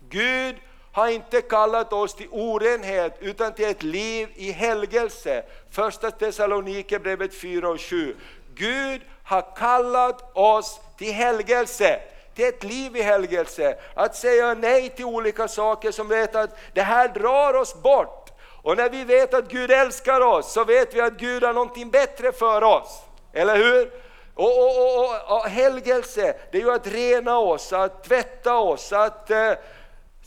Gud 0.09 0.57
har 0.97 1.09
inte 1.09 1.43
kallat 1.43 1.93
oss 1.93 2.15
till 2.15 2.29
orenhet 2.31 3.17
utan 3.21 3.53
till 3.53 3.65
ett 3.65 3.83
liv 3.83 4.29
i 4.35 4.53
helgelse. 4.53 5.43
Första 5.71 6.11
Thessalonikerbrevet 6.11 7.35
4 7.35 7.69
och 7.69 7.81
7. 7.81 8.17
Gud 8.55 9.00
har 9.25 9.57
kallat 9.57 10.37
oss 10.37 10.81
till 10.99 11.12
helgelse, 11.12 12.00
till 12.35 12.45
ett 12.45 12.65
liv 12.65 12.97
i 12.97 13.03
helgelse. 13.03 13.76
Att 13.95 14.17
säga 14.17 14.55
nej 14.55 14.88
till 14.88 15.05
olika 15.05 15.49
saker 15.49 15.91
som 15.93 16.09
vet 16.09 16.35
att 16.35 16.59
det 16.75 16.83
här 16.83 17.09
drar 17.09 17.55
oss 17.55 17.83
bort. 17.83 18.31
Och 18.62 18.76
när 18.76 18.91
vi 18.91 19.05
vet 19.05 19.35
att 19.35 19.49
Gud 19.49 19.71
älskar 19.71 20.21
oss 20.21 20.53
så 20.53 20.65
vet 20.65 20.95
vi 20.95 21.00
att 21.00 21.19
Gud 21.19 21.45
har 21.45 21.53
någonting 21.53 21.91
bättre 21.91 22.33
för 22.33 22.65
oss. 22.65 23.03
Eller 23.33 23.57
hur? 23.57 23.91
Och, 24.35 24.59
och, 24.59 24.99
och, 24.99 25.37
och, 25.37 25.45
helgelse, 25.45 26.37
det 26.53 26.59
är 26.59 26.62
ju 26.62 26.73
att 26.73 26.87
rena 26.87 27.38
oss, 27.38 27.73
att 27.73 28.05
tvätta 28.05 28.59
oss, 28.59 28.93
att 28.93 29.31
eh, 29.31 29.53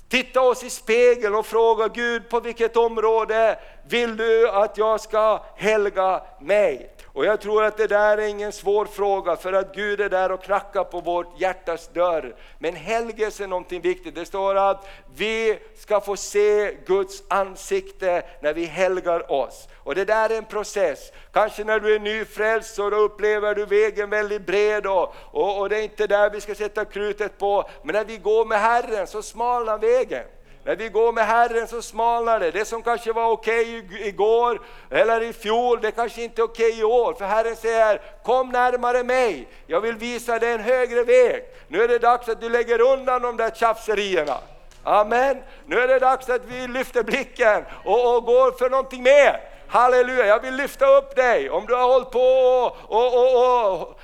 titta 0.09 0.41
oss 0.41 0.63
i 0.63 0.69
spegeln 0.69 1.35
och 1.35 1.45
fråga 1.45 1.87
Gud 1.87 2.29
på 2.29 2.39
vilket 2.39 2.77
område 2.77 3.59
vill 3.87 4.17
du 4.17 4.49
att 4.49 4.77
jag 4.77 5.01
ska 5.01 5.43
helga 5.55 6.21
mig? 6.41 6.91
Och 7.19 7.25
jag 7.25 7.41
tror 7.41 7.63
att 7.63 7.77
det 7.77 7.87
där 7.87 8.17
är 8.17 8.27
ingen 8.27 8.51
svår 8.51 8.85
fråga 8.85 9.35
för 9.35 9.53
att 9.53 9.75
Gud 9.75 10.01
är 10.01 10.09
där 10.09 10.31
och 10.31 10.43
knackar 10.43 10.83
på 10.83 10.99
vårt 10.99 11.41
hjärtas 11.41 11.89
dörr. 11.93 12.35
Men 12.59 12.75
helgelse 12.75 13.43
är 13.43 13.47
någonting 13.47 13.81
viktigt. 13.81 14.15
Det 14.15 14.25
står 14.25 14.55
att 14.55 14.87
vi 15.15 15.59
ska 15.75 16.01
få 16.01 16.15
se 16.15 16.75
Guds 16.85 17.23
ansikte 17.27 18.23
när 18.41 18.53
vi 18.53 18.65
helgar 18.65 19.31
oss. 19.31 19.67
Och 19.77 19.95
det 19.95 20.05
där 20.05 20.29
är 20.29 20.37
en 20.37 20.45
process. 20.45 21.11
Kanske 21.31 21.63
när 21.63 21.79
du 21.79 21.95
är 21.95 21.99
nyfrälst 21.99 22.75
så 22.75 22.89
upplever 22.89 23.55
du 23.55 23.65
vägen 23.65 24.09
väldigt 24.09 24.45
bred 24.45 24.87
och, 24.87 25.13
och, 25.31 25.59
och 25.59 25.69
det 25.69 25.77
är 25.77 25.83
inte 25.83 26.07
där 26.07 26.29
vi 26.29 26.41
ska 26.41 26.55
sätta 26.55 26.85
krutet 26.85 27.37
på. 27.37 27.69
Men 27.83 27.95
när 27.95 28.05
vi 28.05 28.17
går 28.17 28.45
med 28.45 28.59
Herren 28.59 29.07
så 29.07 29.21
smalnar 29.21 29.77
vägen. 29.77 30.25
När 30.69 30.75
vi 30.75 30.89
går 30.89 31.11
med 31.13 31.25
Herren 31.25 31.67
så 31.67 31.81
smalnar 31.81 32.39
det. 32.39 32.51
Det 32.51 32.65
som 32.65 32.83
kanske 32.83 33.13
var 33.13 33.31
okej 33.31 33.79
okay 33.79 34.07
igår 34.07 34.61
eller 34.89 35.21
i 35.21 35.33
fjol, 35.33 35.81
det 35.81 35.91
kanske 35.91 36.23
inte 36.23 36.41
är 36.41 36.43
okej 36.43 36.67
okay 36.67 36.79
i 36.79 36.83
år. 36.83 37.13
För 37.13 37.25
Herren 37.25 37.55
säger, 37.55 38.01
kom 38.23 38.49
närmare 38.49 39.03
mig, 39.03 39.47
jag 39.67 39.81
vill 39.81 39.95
visa 39.95 40.39
dig 40.39 40.51
en 40.53 40.59
högre 40.59 41.03
väg. 41.03 41.43
Nu 41.67 41.83
är 41.83 41.87
det 41.87 41.99
dags 41.99 42.29
att 42.29 42.41
du 42.41 42.49
lägger 42.49 42.81
undan 42.81 43.21
de 43.21 43.37
där 43.37 43.49
tjafserierna. 43.49 44.37
Amen. 44.83 45.37
Nu 45.65 45.79
är 45.79 45.87
det 45.87 45.99
dags 45.99 46.29
att 46.29 46.45
vi 46.45 46.67
lyfter 46.67 47.03
blicken 47.03 47.65
och, 47.85 48.15
och 48.15 48.23
går 48.23 48.51
för 48.51 48.69
någonting 48.69 49.03
mer. 49.03 49.41
Halleluja, 49.67 50.25
jag 50.25 50.39
vill 50.39 50.55
lyfta 50.55 50.97
upp 50.97 51.15
dig. 51.15 51.49
Om 51.49 51.65
du 51.65 51.75
har 51.75 51.87
hållit 51.87 52.11
på 52.11 52.19
och, 52.87 53.13
och, 53.13 53.81
och 53.81 53.98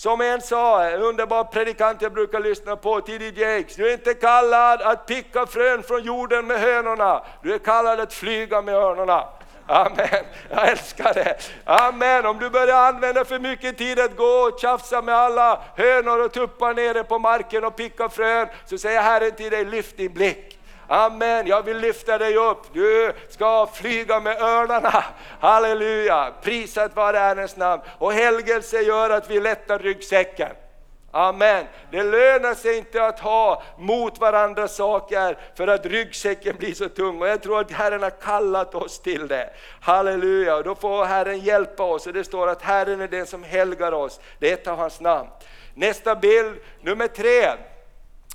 som 0.00 0.20
en 0.20 0.40
sa, 0.40 0.84
en 0.84 1.02
underbar 1.02 1.44
predikant 1.44 2.02
jag 2.02 2.12
brukar 2.12 2.40
lyssna 2.40 2.76
på, 2.76 3.00
T.D. 3.00 3.32
Jakes, 3.36 3.76
du 3.76 3.88
är 3.88 3.92
inte 3.92 4.14
kallad 4.14 4.82
att 4.82 5.06
picka 5.06 5.46
frön 5.46 5.82
från 5.82 6.02
jorden 6.02 6.46
med 6.46 6.60
hönorna, 6.60 7.22
du 7.42 7.54
är 7.54 7.58
kallad 7.58 8.00
att 8.00 8.12
flyga 8.12 8.62
med 8.62 8.74
örnorna. 8.74 9.24
Amen, 9.66 10.24
jag 10.50 10.68
älskar 10.68 11.14
det. 11.14 11.36
Amen, 11.64 12.26
om 12.26 12.38
du 12.38 12.50
börjar 12.50 12.76
använda 12.76 13.24
för 13.24 13.38
mycket 13.38 13.78
tid 13.78 14.00
att 14.00 14.16
gå 14.16 14.24
och 14.24 14.60
tjafsa 14.60 15.02
med 15.02 15.14
alla 15.14 15.62
hönor 15.76 16.24
och 16.24 16.32
tuppar 16.32 16.74
nere 16.74 17.04
på 17.04 17.18
marken 17.18 17.64
och 17.64 17.76
picka 17.76 18.08
frön, 18.08 18.48
så 18.66 18.78
säger 18.78 19.02
Herren 19.02 19.32
till 19.32 19.50
dig, 19.50 19.64
lyft 19.64 19.96
din 19.96 20.12
blick. 20.12 20.59
Amen, 20.92 21.46
jag 21.46 21.62
vill 21.62 21.78
lyfta 21.78 22.18
dig 22.18 22.36
upp. 22.36 22.62
Du 22.72 23.12
ska 23.28 23.66
flyga 23.66 24.20
med 24.20 24.42
örnarna. 24.42 25.04
Halleluja, 25.40 26.32
prisat 26.42 26.96
vare 26.96 27.16
Herrens 27.16 27.56
namn. 27.56 27.82
Och 27.98 28.12
helgelse 28.12 28.80
gör 28.80 29.10
att 29.10 29.30
vi 29.30 29.40
lättar 29.40 29.78
ryggsäcken. 29.78 30.50
Amen. 31.10 31.66
Det 31.90 32.02
lönar 32.02 32.54
sig 32.54 32.78
inte 32.78 33.06
att 33.06 33.20
ha 33.20 33.62
mot 33.78 34.18
varandra 34.18 34.68
saker 34.68 35.38
för 35.56 35.68
att 35.68 35.86
ryggsäcken 35.86 36.56
blir 36.56 36.74
så 36.74 36.88
tung. 36.88 37.22
Och 37.22 37.28
jag 37.28 37.42
tror 37.42 37.60
att 37.60 37.72
Herren 37.72 38.02
har 38.02 38.10
kallat 38.10 38.74
oss 38.74 39.00
till 39.00 39.28
det. 39.28 39.50
Halleluja, 39.80 40.56
och 40.56 40.64
då 40.64 40.74
får 40.74 41.04
Herren 41.04 41.38
hjälpa 41.38 41.82
oss. 41.82 42.06
Och 42.06 42.12
det 42.12 42.24
står 42.24 42.48
att 42.48 42.62
Herren 42.62 43.00
är 43.00 43.08
den 43.08 43.26
som 43.26 43.42
helgar 43.42 43.92
oss. 43.92 44.20
Det 44.38 44.50
är 44.50 44.54
ett 44.54 44.66
av 44.66 44.76
hans 44.78 45.00
namn. 45.00 45.28
Nästa 45.74 46.16
bild, 46.16 46.58
nummer 46.80 47.06
tre. 47.06 47.50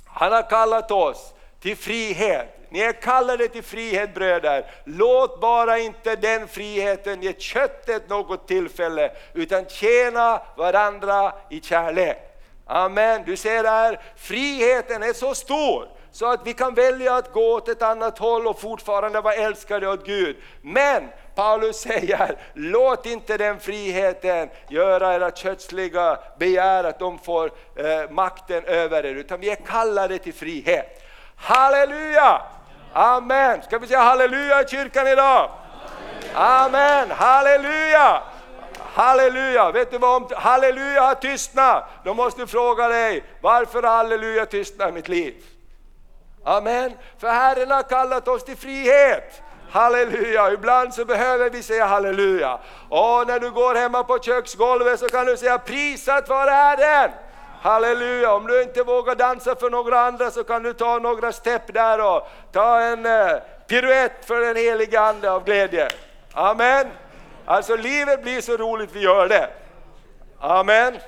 Han 0.06 0.32
har 0.32 0.50
kallat 0.50 0.90
oss 0.90 1.32
till 1.60 1.76
frihet. 1.76 2.52
Ni 2.68 2.80
är 2.80 2.92
kallade 2.92 3.48
till 3.48 3.62
frihet 3.62 4.14
bröder. 4.14 4.70
Låt 4.84 5.40
bara 5.40 5.78
inte 5.78 6.16
den 6.16 6.48
friheten 6.48 7.22
ge 7.22 7.32
köttet 7.32 8.08
något 8.08 8.48
tillfälle, 8.48 9.10
utan 9.34 9.66
tjäna 9.66 10.42
varandra 10.56 11.32
i 11.50 11.60
kärlek. 11.60 12.18
Amen. 12.66 13.22
Du 13.26 13.36
ser 13.36 13.62
där, 13.62 14.00
friheten 14.16 15.02
är 15.02 15.12
så 15.12 15.34
stor 15.34 15.88
så 16.16 16.26
att 16.26 16.46
vi 16.46 16.52
kan 16.52 16.74
välja 16.74 17.14
att 17.14 17.32
gå 17.32 17.54
åt 17.54 17.68
ett 17.68 17.82
annat 17.82 18.18
håll 18.18 18.46
och 18.46 18.60
fortfarande 18.60 19.20
vara 19.20 19.34
älskade 19.34 19.88
åt 19.88 20.06
Gud. 20.06 20.36
Men 20.62 21.08
Paulus 21.34 21.76
säger, 21.76 22.38
låt 22.54 23.06
inte 23.06 23.36
den 23.36 23.60
friheten 23.60 24.48
göra 24.68 25.14
era 25.14 25.30
kötsliga 25.30 26.18
begär 26.38 26.84
att 26.84 26.98
de 26.98 27.18
får 27.18 27.52
eh, 27.76 28.10
makten 28.10 28.64
över 28.64 29.06
er, 29.06 29.14
utan 29.14 29.40
vi 29.40 29.50
är 29.50 29.56
kallade 29.56 30.18
till 30.18 30.34
frihet. 30.34 31.02
Halleluja! 31.36 32.42
Amen! 32.92 33.62
Ska 33.62 33.78
vi 33.78 33.86
säga 33.86 34.00
halleluja 34.00 34.62
i 34.62 34.68
kyrkan 34.68 35.08
idag? 35.08 35.50
Amen! 36.34 37.10
Halleluja! 37.10 38.22
Halleluja! 38.94 39.70
Vet 39.70 39.90
du 39.90 39.98
vad, 39.98 40.22
om 40.22 40.28
halleluja 40.36 41.02
har 41.02 41.14
tystnat, 41.14 41.84
då 42.04 42.14
måste 42.14 42.40
du 42.40 42.46
fråga 42.46 42.88
dig, 42.88 43.24
varför 43.40 43.82
har 43.82 43.90
halleluja 43.90 44.46
tystnat 44.46 44.88
i 44.88 44.92
mitt 44.92 45.08
liv? 45.08 45.34
Amen! 46.44 46.92
För 47.18 47.28
Herren 47.28 47.70
har 47.70 47.82
kallat 47.82 48.28
oss 48.28 48.44
till 48.44 48.56
frihet. 48.56 49.42
Halleluja! 49.70 50.52
Ibland 50.52 50.94
så 50.94 51.04
behöver 51.04 51.50
vi 51.50 51.62
säga 51.62 51.86
halleluja. 51.86 52.58
Och 52.88 53.26
när 53.26 53.40
du 53.40 53.50
går 53.50 53.74
hemma 53.74 54.04
på 54.04 54.18
köksgolvet 54.18 55.00
så 55.00 55.08
kan 55.08 55.26
du 55.26 55.36
säga 55.36 55.58
prisat 55.58 56.28
vare 56.28 56.50
Herren! 56.50 57.10
Halleluja! 57.60 58.34
Om 58.34 58.46
du 58.46 58.62
inte 58.62 58.82
vågar 58.82 59.14
dansa 59.14 59.56
för 59.56 59.70
några 59.70 60.00
andra 60.00 60.30
så 60.30 60.44
kan 60.44 60.62
du 60.62 60.72
ta 60.72 60.98
några 60.98 61.32
stepp 61.32 61.74
där 61.74 62.14
och 62.16 62.28
ta 62.52 62.80
en 62.80 63.06
eh, 63.06 63.36
piruett 63.66 64.24
för 64.24 64.40
den 64.40 64.56
heliga 64.56 65.00
Ande 65.00 65.30
av 65.30 65.44
glädje. 65.44 65.88
Amen! 66.32 66.86
Alltså 67.44 67.76
livet 67.76 68.22
blir 68.22 68.40
så 68.40 68.56
roligt 68.56 68.90
vi 68.92 69.00
gör 69.00 69.28
det. 69.28 69.50
Amen! 70.40 70.98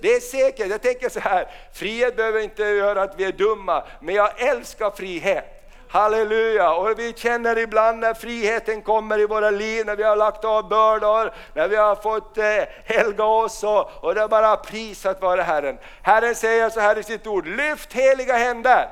Det 0.00 0.14
är 0.14 0.20
säkert, 0.20 0.66
jag 0.66 0.82
tänker 0.82 1.08
så 1.08 1.20
här, 1.20 1.46
frihet 1.72 2.16
behöver 2.16 2.40
inte 2.40 2.62
göra 2.62 3.02
att 3.02 3.14
vi 3.16 3.24
är 3.24 3.32
dumma, 3.32 3.84
men 4.00 4.14
jag 4.14 4.40
älskar 4.40 4.90
frihet. 4.90 5.55
Halleluja! 5.88 6.72
Och 6.72 6.98
vi 6.98 7.12
känner 7.16 7.58
ibland 7.58 7.98
när 7.98 8.14
friheten 8.14 8.82
kommer 8.82 9.18
i 9.18 9.26
våra 9.26 9.50
liv, 9.50 9.86
när 9.86 9.96
vi 9.96 10.02
har 10.02 10.16
lagt 10.16 10.44
av 10.44 10.68
bördor, 10.68 11.32
när 11.54 11.68
vi 11.68 11.76
har 11.76 11.96
fått 11.96 12.38
eh, 12.38 12.44
helga 12.84 13.24
oss 13.24 13.64
och, 13.64 13.90
och 14.04 14.14
det 14.14 14.20
är 14.20 14.28
bara 14.28 14.56
pris 14.56 15.06
att 15.06 15.22
vara 15.22 15.42
Herren. 15.42 15.78
Herren 16.02 16.34
säger 16.34 16.70
så 16.70 16.80
här 16.80 16.98
i 16.98 17.02
sitt 17.02 17.26
ord, 17.26 17.46
lyft 17.46 17.92
heliga 17.92 18.34
händer. 18.34 18.88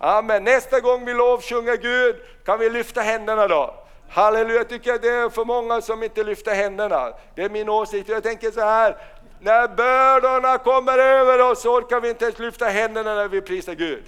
Amen. 0.00 0.44
Nästa 0.44 0.80
gång 0.80 1.04
vi 1.04 1.14
lovsjunger 1.14 1.76
Gud 1.76 2.16
kan 2.44 2.58
vi 2.58 2.70
lyfta 2.70 3.00
händerna 3.00 3.48
då. 3.48 3.74
Halleluja, 4.10 4.56
jag 4.56 4.68
tycker 4.68 4.98
det 4.98 5.08
är 5.08 5.28
för 5.28 5.44
många 5.44 5.80
som 5.80 6.02
inte 6.02 6.24
lyfter 6.24 6.54
händerna. 6.54 7.12
Det 7.34 7.42
är 7.42 7.50
min 7.50 7.68
åsikt. 7.68 8.08
Jag 8.08 8.22
tänker 8.22 8.50
så 8.50 8.60
här, 8.60 8.96
när 9.40 9.68
bördorna 9.68 10.58
kommer 10.58 10.98
över 10.98 11.50
oss 11.50 11.64
orkar 11.66 12.00
vi 12.00 12.08
inte 12.08 12.24
ens 12.24 12.38
lyfta 12.38 12.64
händerna 12.64 13.14
när 13.14 13.28
vi 13.28 13.40
prisar 13.40 13.74
Gud. 13.74 14.04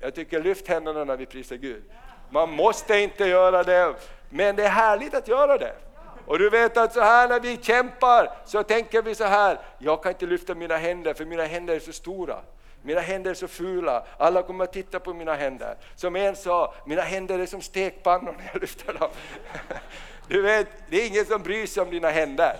Jag 0.00 0.14
tycker 0.14 0.42
lyft 0.42 0.68
händerna 0.68 1.04
när 1.04 1.16
vi 1.16 1.26
prisar 1.26 1.56
Gud. 1.56 1.82
Man 2.30 2.50
måste 2.50 2.98
inte 2.98 3.24
göra 3.24 3.62
det, 3.62 3.94
men 4.30 4.56
det 4.56 4.64
är 4.64 4.70
härligt 4.70 5.14
att 5.14 5.28
göra 5.28 5.58
det. 5.58 5.74
Och 6.26 6.38
du 6.38 6.50
vet 6.50 6.76
att 6.76 6.92
så 6.92 7.00
här 7.00 7.28
när 7.28 7.40
vi 7.40 7.58
kämpar 7.62 8.30
så 8.46 8.62
tänker 8.62 9.02
vi 9.02 9.14
så 9.14 9.24
här, 9.24 9.58
jag 9.78 10.02
kan 10.02 10.12
inte 10.12 10.26
lyfta 10.26 10.54
mina 10.54 10.76
händer 10.76 11.14
för 11.14 11.24
mina 11.24 11.44
händer 11.44 11.74
är 11.74 11.80
så 11.80 11.92
stora. 11.92 12.40
Mina 12.82 13.00
händer 13.00 13.30
är 13.30 13.34
så 13.34 13.48
fula, 13.48 14.06
alla 14.18 14.42
kommer 14.42 14.64
att 14.64 14.72
titta 14.72 15.00
på 15.00 15.14
mina 15.14 15.34
händer. 15.34 15.76
Som 15.94 16.16
en 16.16 16.36
sa, 16.36 16.74
mina 16.86 17.02
händer 17.02 17.38
är 17.38 17.46
som 17.46 17.62
stekpannor 17.62 18.34
när 18.38 18.50
jag 18.52 18.60
lyfter 18.60 18.92
dem. 18.92 19.10
Du 20.28 20.42
vet, 20.42 20.68
det 20.90 21.02
är 21.02 21.06
ingen 21.06 21.24
som 21.24 21.42
bryr 21.42 21.66
sig 21.66 21.82
om 21.82 21.90
dina 21.90 22.10
händer. 22.10 22.56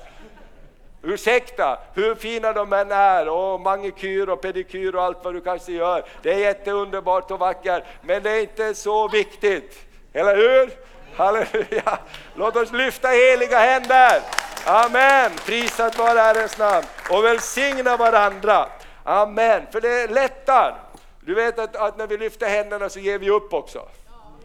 Ursäkta, 1.06 1.78
hur 1.94 2.14
fina 2.14 2.52
de 2.52 2.72
än 2.72 2.92
är, 2.92 3.28
och 3.28 3.60
manikyr 3.60 4.28
och 4.28 4.40
pedikyr 4.40 4.94
och 4.94 5.02
allt 5.02 5.24
vad 5.24 5.34
du 5.34 5.40
kanske 5.40 5.72
gör. 5.72 6.04
Det 6.22 6.32
är 6.32 6.38
jätteunderbart 6.38 7.30
och 7.30 7.38
vackert, 7.38 7.82
men 8.02 8.22
det 8.22 8.30
är 8.30 8.40
inte 8.40 8.74
så 8.74 9.08
viktigt. 9.08 9.86
Eller 10.12 10.36
hur? 10.36 10.70
Halleluja! 11.16 11.98
Låt 12.34 12.56
oss 12.56 12.72
lyfta 12.72 13.08
heliga 13.08 13.58
händer. 13.58 14.22
Amen! 14.66 15.30
Prisat 15.46 15.98
vare 15.98 16.18
Herrens 16.18 16.58
namn 16.58 16.86
och 17.10 17.24
välsigna 17.24 17.96
varandra. 17.96 18.66
Amen, 19.04 19.66
för 19.72 19.80
det 19.80 20.06
lättar. 20.06 20.76
Du 21.20 21.34
vet 21.34 21.58
att, 21.58 21.76
att, 21.76 21.98
när 21.98 22.06
vi 22.06 22.16
lyfter 22.16 22.46
händerna 22.46 22.88
så 22.88 22.98
ger 22.98 23.18
vi 23.18 23.30
upp 23.30 23.54
också. 23.54 23.88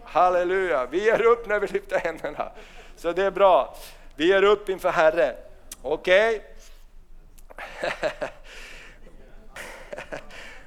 Halleluja, 0.04 0.86
vi 0.86 1.06
ger 1.06 1.22
upp 1.22 1.48
när 1.48 1.60
vi 1.60 1.68
lyfter 1.68 2.00
händerna. 2.00 2.52
Så 2.98 3.12
det 3.12 3.24
är 3.24 3.32
bra. 3.32 3.76
Vi 4.16 4.28
ger 4.28 4.44
upp 4.44 4.70
inför 4.70 4.90
Herren. 4.90 5.36
Okej? 5.82 6.36
Okay? 6.36 6.51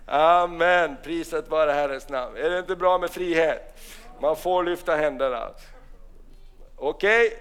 Amen, 0.06 0.96
prisat 1.02 1.48
vare 1.48 1.72
Herrens 1.72 2.08
namn. 2.08 2.36
Är 2.36 2.50
det 2.50 2.58
inte 2.58 2.76
bra 2.76 2.98
med 2.98 3.10
frihet? 3.10 3.74
Man 4.20 4.36
får 4.36 4.64
lyfta 4.64 4.96
händerna. 4.96 5.50
Okej? 6.76 7.26
Okay? 7.26 7.38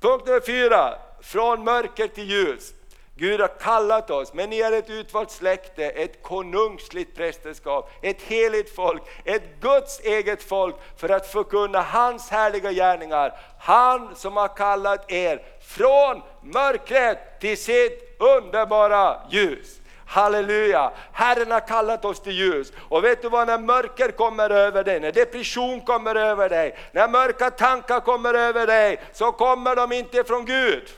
Punkt 0.00 0.26
nummer 0.26 0.40
fyra, 0.40 0.98
från 1.20 1.64
mörker 1.64 2.08
till 2.08 2.30
ljus. 2.30 2.74
Gud 3.18 3.40
har 3.40 3.58
kallat 3.60 4.10
oss, 4.10 4.34
men 4.34 4.50
ni 4.50 4.60
är 4.60 4.72
ett 4.72 4.90
utvalt 4.90 5.30
släkte, 5.30 5.84
ett 5.84 6.22
konungsligt 6.22 7.16
prästerskap, 7.16 7.90
ett 8.02 8.22
heligt 8.22 8.74
folk, 8.74 9.02
ett 9.24 9.42
Guds 9.60 10.00
eget 10.00 10.42
folk 10.42 10.76
för 10.96 11.08
att 11.08 11.26
förkunna 11.26 11.80
hans 11.80 12.30
härliga 12.30 12.72
gärningar. 12.72 13.38
Han 13.58 14.16
som 14.16 14.36
har 14.36 14.56
kallat 14.56 15.12
er 15.12 15.42
från 15.60 16.22
mörkret 16.42 17.40
till 17.40 17.62
sitt 17.62 18.07
underbara 18.18 19.16
ljus. 19.30 19.80
Halleluja! 20.06 20.92
Herren 21.12 21.50
har 21.50 21.60
kallat 21.60 22.04
oss 22.04 22.20
till 22.20 22.32
ljus. 22.32 22.72
Och 22.78 23.04
vet 23.04 23.22
du 23.22 23.28
vad, 23.28 23.46
när 23.46 23.58
mörker 23.58 24.10
kommer 24.10 24.50
över 24.50 24.84
dig, 24.84 25.00
när 25.00 25.12
depression 25.12 25.80
kommer 25.80 26.14
över 26.14 26.48
dig, 26.48 26.76
när 26.92 27.08
mörka 27.08 27.50
tankar 27.50 28.00
kommer 28.00 28.34
över 28.34 28.66
dig, 28.66 29.00
så 29.12 29.32
kommer 29.32 29.76
de 29.76 29.92
inte 29.92 30.24
från 30.24 30.44
Gud. 30.44 30.88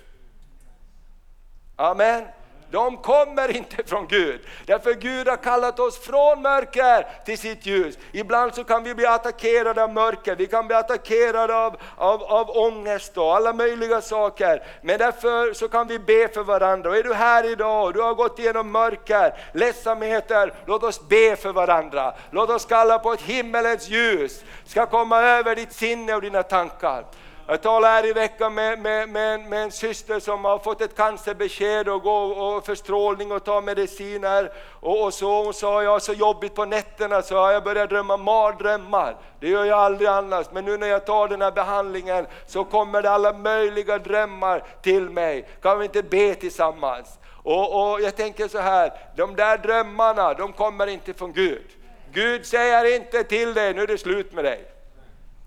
Amen. 1.76 2.24
De 2.70 2.96
kommer 2.96 3.56
inte 3.56 3.76
från 3.86 4.06
Gud. 4.06 4.40
Därför 4.66 4.94
Gud 4.94 5.28
har 5.28 5.36
kallat 5.36 5.80
oss 5.80 5.98
från 5.98 6.42
mörker 6.42 7.06
till 7.24 7.38
sitt 7.38 7.66
ljus. 7.66 7.98
Ibland 8.12 8.54
så 8.54 8.64
kan 8.64 8.84
vi 8.84 8.94
bli 8.94 9.06
attackerade 9.06 9.84
av 9.84 9.92
mörker, 9.92 10.36
vi 10.36 10.46
kan 10.46 10.66
bli 10.66 10.76
attackerade 10.76 11.56
av, 11.56 11.76
av, 11.96 12.22
av 12.22 12.50
ångest 12.50 13.18
och 13.18 13.36
alla 13.36 13.52
möjliga 13.52 14.00
saker. 14.00 14.62
Men 14.82 14.98
därför 14.98 15.54
så 15.54 15.68
kan 15.68 15.86
vi 15.86 15.98
be 15.98 16.28
för 16.28 16.42
varandra. 16.42 16.90
Och 16.90 16.96
är 16.96 17.02
du 17.02 17.14
här 17.14 17.52
idag 17.52 17.84
och 17.84 17.92
du 17.92 18.00
har 18.00 18.14
gått 18.14 18.38
igenom 18.38 18.70
mörker, 18.70 19.34
ledsamheter, 19.52 20.52
låt 20.66 20.82
oss 20.82 21.08
be 21.08 21.36
för 21.36 21.52
varandra. 21.52 22.14
Låt 22.30 22.50
oss 22.50 22.64
kalla 22.64 22.98
på 22.98 23.12
ett 23.12 23.22
himmelens 23.22 23.88
ljus 23.88 24.44
ska 24.64 24.86
komma 24.86 25.20
över 25.20 25.56
ditt 25.56 25.72
sinne 25.72 26.14
och 26.14 26.22
dina 26.22 26.42
tankar. 26.42 27.04
Jag 27.50 27.62
talade 27.62 27.92
här 27.92 28.06
i 28.06 28.12
veckan 28.12 28.54
med, 28.54 28.78
med, 28.78 29.08
med, 29.08 29.40
med, 29.40 29.62
en 29.62 29.70
syster 29.70 30.20
som 30.20 30.44
har 30.44 30.58
fått 30.58 30.80
ett 30.80 30.96
cancerbesked 30.96 31.88
och 31.88 32.02
går 32.02 32.38
och 32.38 32.66
för 32.66 32.74
strålning 32.74 33.32
och 33.32 33.44
tar 33.44 33.62
mediciner. 33.62 34.52
Och, 34.80 35.04
och 35.04 35.14
så 35.14 35.44
hon 35.44 35.54
sa, 35.54 35.82
jag 35.82 35.90
har 35.90 35.98
så 35.98 36.12
jobbigt 36.12 36.54
på 36.54 36.64
nätterna 36.64 37.22
så 37.22 37.34
jag 37.34 37.64
börjar 37.64 37.86
drömma 37.86 38.16
mardrömmar. 38.16 39.16
Det 39.40 39.48
gör 39.48 39.64
jag 39.64 39.78
aldrig 39.78 40.08
annars, 40.08 40.46
men 40.52 40.64
nu 40.64 40.76
när 40.76 40.86
jag 40.86 41.06
tar 41.06 41.28
den 41.28 41.42
här 41.42 41.52
behandlingen 41.52 42.26
så 42.46 42.64
kommer 42.64 43.02
det 43.02 43.10
alla 43.10 43.32
möjliga 43.32 43.98
drömmar 43.98 44.64
till 44.82 45.10
mig. 45.10 45.48
Kan 45.62 45.78
vi 45.78 45.84
inte 45.84 46.02
be 46.02 46.34
tillsammans? 46.34 47.18
Och, 47.42 47.92
och 47.92 48.00
jag 48.00 48.16
tänker 48.16 48.48
så 48.48 48.58
här, 48.58 48.92
de 49.16 49.36
där 49.36 49.58
drömmarna, 49.58 50.34
de 50.34 50.52
kommer 50.52 50.86
inte 50.86 51.14
från 51.14 51.32
Gud. 51.32 51.66
Gud 52.12 52.46
säger 52.46 52.96
inte 52.96 53.24
till 53.24 53.54
dig, 53.54 53.74
nu 53.74 53.82
är 53.82 53.86
det 53.86 53.98
slut 53.98 54.32
med 54.32 54.44
dig. 54.44 54.79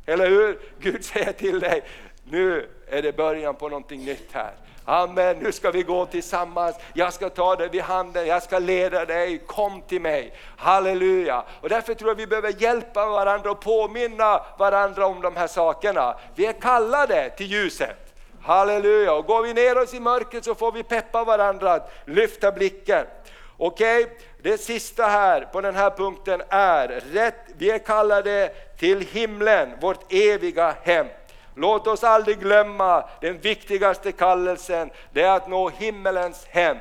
Eller 0.05 0.29
hur? 0.29 0.59
Gud 0.79 1.05
säger 1.05 1.31
till 1.31 1.59
dig, 1.59 1.83
nu 2.23 2.69
är 2.87 3.01
det 3.01 3.17
början 3.17 3.55
på 3.55 3.69
någonting 3.69 4.05
nytt 4.05 4.29
här. 4.31 4.51
Amen, 4.85 5.37
nu 5.39 5.51
ska 5.51 5.71
vi 5.71 5.83
gå 5.83 6.05
tillsammans, 6.05 6.75
jag 6.93 7.13
ska 7.13 7.29
ta 7.29 7.55
dig 7.55 7.69
vid 7.69 7.81
handen, 7.81 8.27
jag 8.27 8.43
ska 8.43 8.59
leda 8.59 9.05
dig, 9.05 9.37
kom 9.47 9.81
till 9.81 10.01
mig. 10.01 10.33
Halleluja! 10.57 11.43
Och 11.61 11.69
därför 11.69 11.93
tror 11.93 12.09
jag 12.09 12.15
vi 12.15 12.27
behöver 12.27 12.61
hjälpa 12.61 13.09
varandra 13.09 13.51
och 13.51 13.61
påminna 13.61 14.45
varandra 14.59 15.05
om 15.05 15.21
de 15.21 15.35
här 15.35 15.47
sakerna. 15.47 16.15
Vi 16.35 16.45
är 16.45 16.53
kallade 16.53 17.29
till 17.29 17.51
ljuset. 17.51 18.15
Halleluja! 18.41 19.13
Och 19.13 19.25
går 19.25 19.43
vi 19.43 19.53
ner 19.53 19.77
oss 19.77 19.93
i 19.93 19.99
mörkret 19.99 20.45
så 20.45 20.55
får 20.55 20.71
vi 20.71 20.83
peppa 20.83 21.23
varandra 21.23 21.73
att 21.73 21.91
lyfta 22.05 22.51
blicken. 22.51 23.05
Okej, 23.57 24.03
okay? 24.03 24.15
Det 24.43 24.57
sista 24.57 25.05
här 25.05 25.41
på 25.41 25.61
den 25.61 25.75
här 25.75 25.89
punkten 25.89 26.41
är 26.49 26.87
rätt, 26.87 27.35
vi 27.57 27.71
är 27.71 27.79
kallade 27.79 28.51
till 28.77 29.01
himlen, 29.01 29.69
vårt 29.81 30.13
eviga 30.13 30.75
hem. 30.83 31.07
Låt 31.55 31.87
oss 31.87 32.03
aldrig 32.03 32.39
glömma 32.39 33.09
den 33.21 33.39
viktigaste 33.39 34.11
kallelsen, 34.11 34.89
det 35.13 35.21
är 35.21 35.35
att 35.35 35.49
nå 35.49 35.69
himmelens 35.69 36.45
hem. 36.45 36.77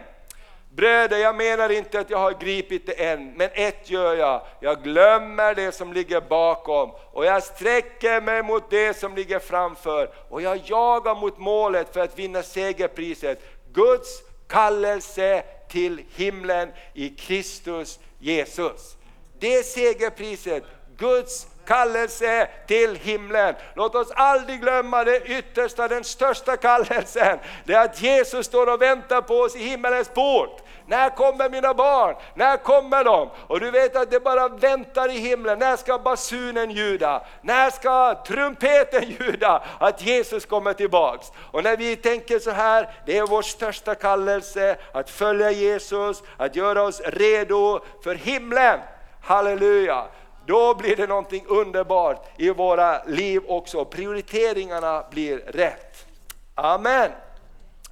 Bröder, 0.70 1.18
jag 1.18 1.36
menar 1.36 1.72
inte 1.72 2.00
att 2.00 2.10
jag 2.10 2.18
har 2.18 2.32
gripit 2.32 2.86
det 2.86 2.92
än, 2.92 3.32
men 3.32 3.50
ett 3.52 3.90
gör 3.90 4.14
jag. 4.14 4.42
Jag 4.60 4.82
glömmer 4.82 5.54
det 5.54 5.72
som 5.72 5.92
ligger 5.92 6.20
bakom 6.20 6.90
och 7.12 7.24
jag 7.24 7.42
sträcker 7.42 8.20
mig 8.20 8.42
mot 8.42 8.70
det 8.70 8.96
som 8.96 9.14
ligger 9.14 9.38
framför 9.38 10.10
och 10.28 10.42
jag 10.42 10.60
jagar 10.64 11.14
mot 11.14 11.38
målet 11.38 11.92
för 11.92 12.00
att 12.00 12.18
vinna 12.18 12.42
segerpriset. 12.42 13.42
Guds 13.72 14.22
kallelse 14.48 15.42
till 15.72 16.02
himlen 16.16 16.68
i 16.94 17.08
Kristus 17.08 17.98
Jesus. 18.18 18.96
Det 19.38 19.66
segerpriset, 19.66 20.64
Guds 20.96 21.46
kallelse 21.66 22.48
till 22.66 22.96
himlen. 22.96 23.54
Låt 23.74 23.94
oss 23.94 24.10
aldrig 24.10 24.60
glömma 24.60 25.04
det 25.04 25.20
yttersta, 25.20 25.88
den 25.88 26.04
största 26.04 26.56
kallelsen. 26.56 27.38
Det 27.64 27.74
är 27.74 27.84
att 27.84 28.02
Jesus 28.02 28.46
står 28.46 28.66
och 28.66 28.82
väntar 28.82 29.22
på 29.22 29.34
oss 29.34 29.56
i 29.56 29.58
himmelens 29.58 30.08
port. 30.08 30.62
När 30.86 31.10
kommer 31.10 31.50
mina 31.50 31.74
barn? 31.74 32.16
När 32.34 32.56
kommer 32.56 33.04
de? 33.04 33.30
Och 33.46 33.60
du 33.60 33.70
vet 33.70 33.96
att 33.96 34.10
det 34.10 34.20
bara 34.20 34.48
väntar 34.48 35.10
i 35.10 35.18
himlen. 35.18 35.58
När 35.58 35.76
ska 35.76 35.98
basunen 35.98 36.70
ljuda? 36.70 37.22
När 37.40 37.70
ska 37.70 38.22
trumpeten 38.26 39.10
ljuda? 39.20 39.62
Att 39.78 40.02
Jesus 40.02 40.46
kommer 40.46 40.72
tillbaks. 40.72 41.32
Och 41.50 41.64
när 41.64 41.76
vi 41.76 41.96
tänker 41.96 42.38
så 42.38 42.50
här, 42.50 42.90
det 43.06 43.18
är 43.18 43.26
vår 43.26 43.42
största 43.42 43.94
kallelse 43.94 44.76
att 44.92 45.10
följa 45.10 45.50
Jesus, 45.50 46.22
att 46.36 46.56
göra 46.56 46.82
oss 46.82 47.00
redo 47.00 47.80
för 48.04 48.14
himlen. 48.14 48.80
Halleluja! 49.22 50.04
Då 50.46 50.74
blir 50.74 50.96
det 50.96 51.06
någonting 51.06 51.44
underbart 51.48 52.26
i 52.36 52.50
våra 52.50 53.04
liv 53.04 53.42
också. 53.48 53.84
Prioriteringarna 53.84 55.04
blir 55.10 55.38
rätt. 55.38 56.06
Amen. 56.54 57.10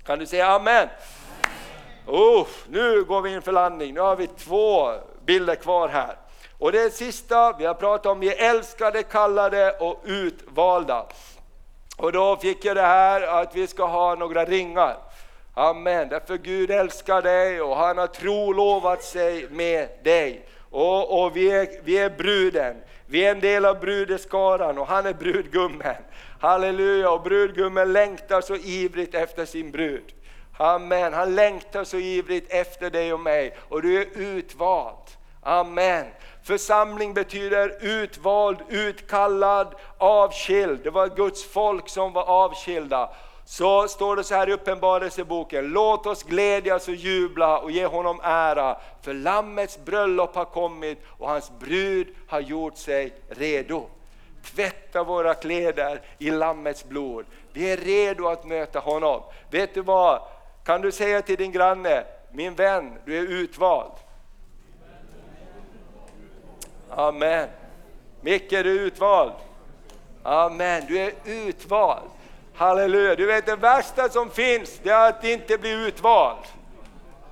Kan 0.07 0.18
du 0.18 0.26
säga 0.26 0.46
amen? 0.46 0.88
Oh, 2.07 2.47
nu 2.69 3.05
går 3.05 3.23
vi 3.23 3.35
in 3.35 3.43
för 3.43 3.53
landning. 3.53 3.95
Nu 3.95 4.01
har 4.01 4.17
vi 4.17 4.27
två 4.27 4.93
bilder 5.27 5.55
kvar 5.55 5.89
här. 5.89 6.17
Och 6.59 6.73
det 6.73 6.95
sista, 6.95 7.57
vi 7.59 7.67
har 7.67 7.75
pratat 7.75 8.07
om 8.07 8.21
vi 8.21 8.35
är 8.35 8.51
älskade, 8.51 9.03
kallade 9.03 9.71
och 9.71 10.03
utvalda. 10.05 11.07
Och 11.97 12.13
då 12.13 12.37
fick 12.37 12.65
jag 12.65 12.77
det 12.77 12.83
här 12.83 13.43
att 13.43 13.57
vi 13.57 13.67
ska 13.67 13.87
ha 13.87 14.15
några 14.15 14.45
ringar. 14.45 14.97
Amen, 15.55 16.09
därför 16.09 16.37
Gud 16.37 16.71
älskar 16.71 17.23
dig 17.23 17.61
och 17.61 17.77
han 17.77 17.99
har 17.99 18.07
trolovat 18.07 19.03
sig 19.03 19.49
med 19.51 19.89
dig. 20.03 20.47
och, 20.71 21.25
och 21.25 21.37
vi, 21.37 21.51
är, 21.51 21.69
vi 21.85 21.99
är 21.99 22.11
bruden. 22.11 22.77
Vi 23.07 23.25
är 23.27 23.31
en 23.31 23.41
del 23.41 23.65
av 23.65 23.81
brudeskaran 23.81 24.79
och 24.79 24.87
han 24.87 25.07
är 25.07 25.13
brudgummen. 25.13 25.97
Halleluja, 26.41 27.11
och 27.11 27.23
brudgummen 27.23 27.93
längtar 27.93 28.41
så 28.41 28.57
ivrigt 28.57 29.15
efter 29.15 29.45
sin 29.45 29.71
brud. 29.71 30.05
Amen, 30.61 31.12
han 31.12 31.35
längtar 31.35 31.85
så 31.85 31.96
ivrigt 31.96 32.53
efter 32.53 32.90
dig 32.90 33.12
och 33.12 33.20
mig 33.20 33.57
och 33.68 33.83
du 33.83 34.03
är 34.03 34.07
utvald. 34.14 34.96
Amen. 35.42 36.07
Församling 36.42 37.14
betyder 37.14 37.79
utvald, 37.81 38.59
utkallad, 38.68 39.75
avskild. 39.99 40.81
Det 40.83 40.90
var 40.90 41.09
Guds 41.09 41.44
folk 41.44 41.88
som 41.88 42.12
var 42.12 42.23
avskilda. 42.23 43.11
Så 43.44 43.88
står 43.88 44.16
det 44.16 44.25
så 44.25 44.35
här 44.35 44.49
i 44.49 44.53
Uppenbarelseboken, 44.53 45.68
låt 45.68 46.07
oss 46.07 46.23
glädjas 46.23 46.88
och 46.88 46.94
jubla 46.94 47.59
och 47.59 47.70
ge 47.70 47.87
honom 47.87 48.20
ära, 48.23 48.77
för 49.03 49.14
Lammets 49.14 49.85
bröllop 49.85 50.35
har 50.35 50.44
kommit 50.44 50.99
och 51.07 51.29
hans 51.29 51.51
brud 51.59 52.09
har 52.29 52.40
gjort 52.40 52.77
sig 52.77 53.14
redo. 53.29 53.87
Tvätta 54.44 55.05
våra 55.05 55.35
kläder 55.35 56.01
i 56.18 56.31
Lammets 56.31 56.85
blod. 56.85 57.25
Vi 57.53 57.73
är 57.73 57.77
redo 57.77 58.29
att 58.29 58.44
möta 58.44 58.79
honom. 58.79 59.23
Vet 59.51 59.75
du 59.75 59.83
vad? 59.83 60.23
Kan 60.70 60.80
du 60.80 60.92
säga 60.92 61.22
till 61.22 61.37
din 61.37 61.52
granne, 61.52 62.04
min 62.33 62.54
vän, 62.54 62.98
du 63.04 63.18
är 63.18 63.22
utvald. 63.22 63.92
Amen. 66.90 67.48
Micke, 68.20 68.50
du 68.50 68.56
är 68.59 68.87
utvald. 68.87 69.33
Amen, 70.22 70.83
du 70.88 70.98
är 70.98 71.12
utvald. 71.24 72.11
Halleluja, 72.54 73.14
du 73.14 73.26
vet 73.26 73.46
det 73.46 73.56
värsta 73.56 74.09
som 74.09 74.30
finns, 74.30 74.80
det 74.83 74.90
är 74.90 75.09
att 75.09 75.24
inte 75.24 75.59
bli 75.59 75.87
utvald. 75.87 76.44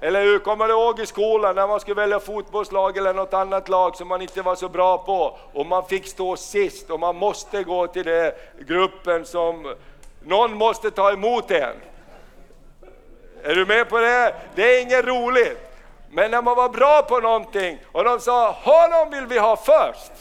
Eller 0.01 0.23
hur? 0.23 0.39
Kommer 0.39 0.69
du 0.69 0.75
ihåg 0.75 1.01
i 1.01 1.07
skolan 1.07 1.55
när 1.55 1.67
man 1.67 1.81
skulle 1.81 1.95
välja 1.95 2.21
fotbollslag 2.21 2.97
eller 2.97 3.15
något 3.15 3.35
annat 3.35 3.69
lag 3.69 3.97
som 3.97 4.09
man 4.09 4.23
inte 4.23 4.43
var 4.43 4.55
så 4.55 4.69
bra 4.69 4.99
på 4.99 5.39
och 5.53 5.67
man 5.67 5.85
fick 5.85 6.07
stå 6.07 6.37
sist 6.37 6.91
och 6.91 7.01
man 7.01 7.17
måste 7.17 7.63
gå 7.63 7.87
till 7.87 8.05
den 8.05 8.33
gruppen 8.61 9.25
som 9.25 9.75
någon 10.23 10.55
måste 10.55 10.91
ta 10.91 11.13
emot 11.13 11.51
en. 11.51 11.77
Är 13.43 13.55
du 13.55 13.67
med 13.67 13.89
på 13.89 13.99
det? 13.99 14.35
Det 14.55 14.77
är 14.77 14.83
inget 14.83 15.05
roligt. 15.05 15.59
Men 16.11 16.31
när 16.31 16.43
man 16.43 16.57
var 16.57 16.69
bra 16.69 17.03
på 17.03 17.21
någonting 17.21 17.79
och 17.93 18.05
de 18.05 18.21
sa 18.21 18.51
honom 18.51 19.11
vill 19.11 19.27
vi 19.27 19.39
ha 19.39 19.57
först. 19.57 20.13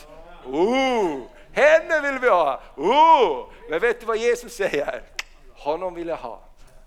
Ooh, 0.45 1.21
henne 1.53 2.01
vill 2.01 2.19
vi 2.19 2.29
ha. 2.29 2.61
Ooh. 2.75 3.45
Men 3.69 3.79
vet 3.79 3.99
du 3.99 4.05
vad 4.05 4.17
Jesus 4.17 4.55
säger? 4.55 5.01
Honom 5.53 5.93
vill 5.93 6.07
jag 6.07 6.17
ha, 6.17 6.39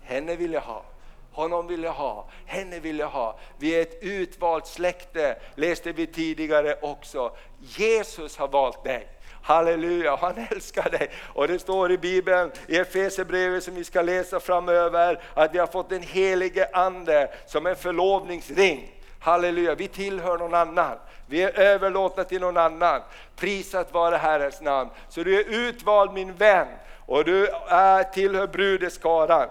henne 0.03 0.35
vill 0.35 0.53
jag 0.53 0.61
ha. 0.61 0.83
Honom 1.31 1.67
vill 1.67 1.83
jag 1.83 1.91
ha, 1.91 2.25
henne 2.45 2.79
vill 2.79 2.99
jag 2.99 3.07
ha. 3.07 3.39
Vi 3.57 3.75
är 3.75 3.81
ett 3.81 4.03
utvalt 4.03 4.67
släkte, 4.67 5.37
läste 5.55 5.91
vi 5.91 6.07
tidigare 6.07 6.77
också. 6.81 7.35
Jesus 7.59 8.37
har 8.37 8.47
valt 8.47 8.83
dig. 8.83 9.07
Halleluja, 9.41 10.15
han 10.15 10.47
älskar 10.51 10.89
dig. 10.89 11.09
Och 11.33 11.47
det 11.47 11.59
står 11.59 11.91
i 11.91 11.97
Bibeln, 11.97 12.51
i 12.67 12.77
Efesierbrevet 12.77 13.63
som 13.63 13.75
vi 13.75 13.83
ska 13.83 14.01
läsa 14.01 14.39
framöver, 14.39 15.21
att 15.33 15.53
vi 15.53 15.59
har 15.59 15.67
fått 15.67 15.89
den 15.89 16.01
helige 16.01 16.69
Ande 16.73 17.31
som 17.47 17.65
en 17.65 17.75
förlovningsring. 17.75 18.91
Halleluja, 19.19 19.75
vi 19.75 19.87
tillhör 19.87 20.37
någon 20.37 20.53
annan. 20.53 20.97
Vi 21.27 21.43
är 21.43 21.59
överlåtna 21.59 22.23
till 22.23 22.41
någon 22.41 22.57
annan. 22.57 23.01
Prisat 23.35 23.93
vare 23.93 24.15
Herrens 24.15 24.61
namn. 24.61 24.89
Så 25.09 25.23
du 25.23 25.39
är 25.39 25.43
utvald 25.49 26.13
min 26.13 26.33
vän 26.33 26.67
och 27.05 27.25
du 27.25 27.47
är, 27.67 28.03
tillhör 28.03 28.47
brudeskaran. 28.47 29.49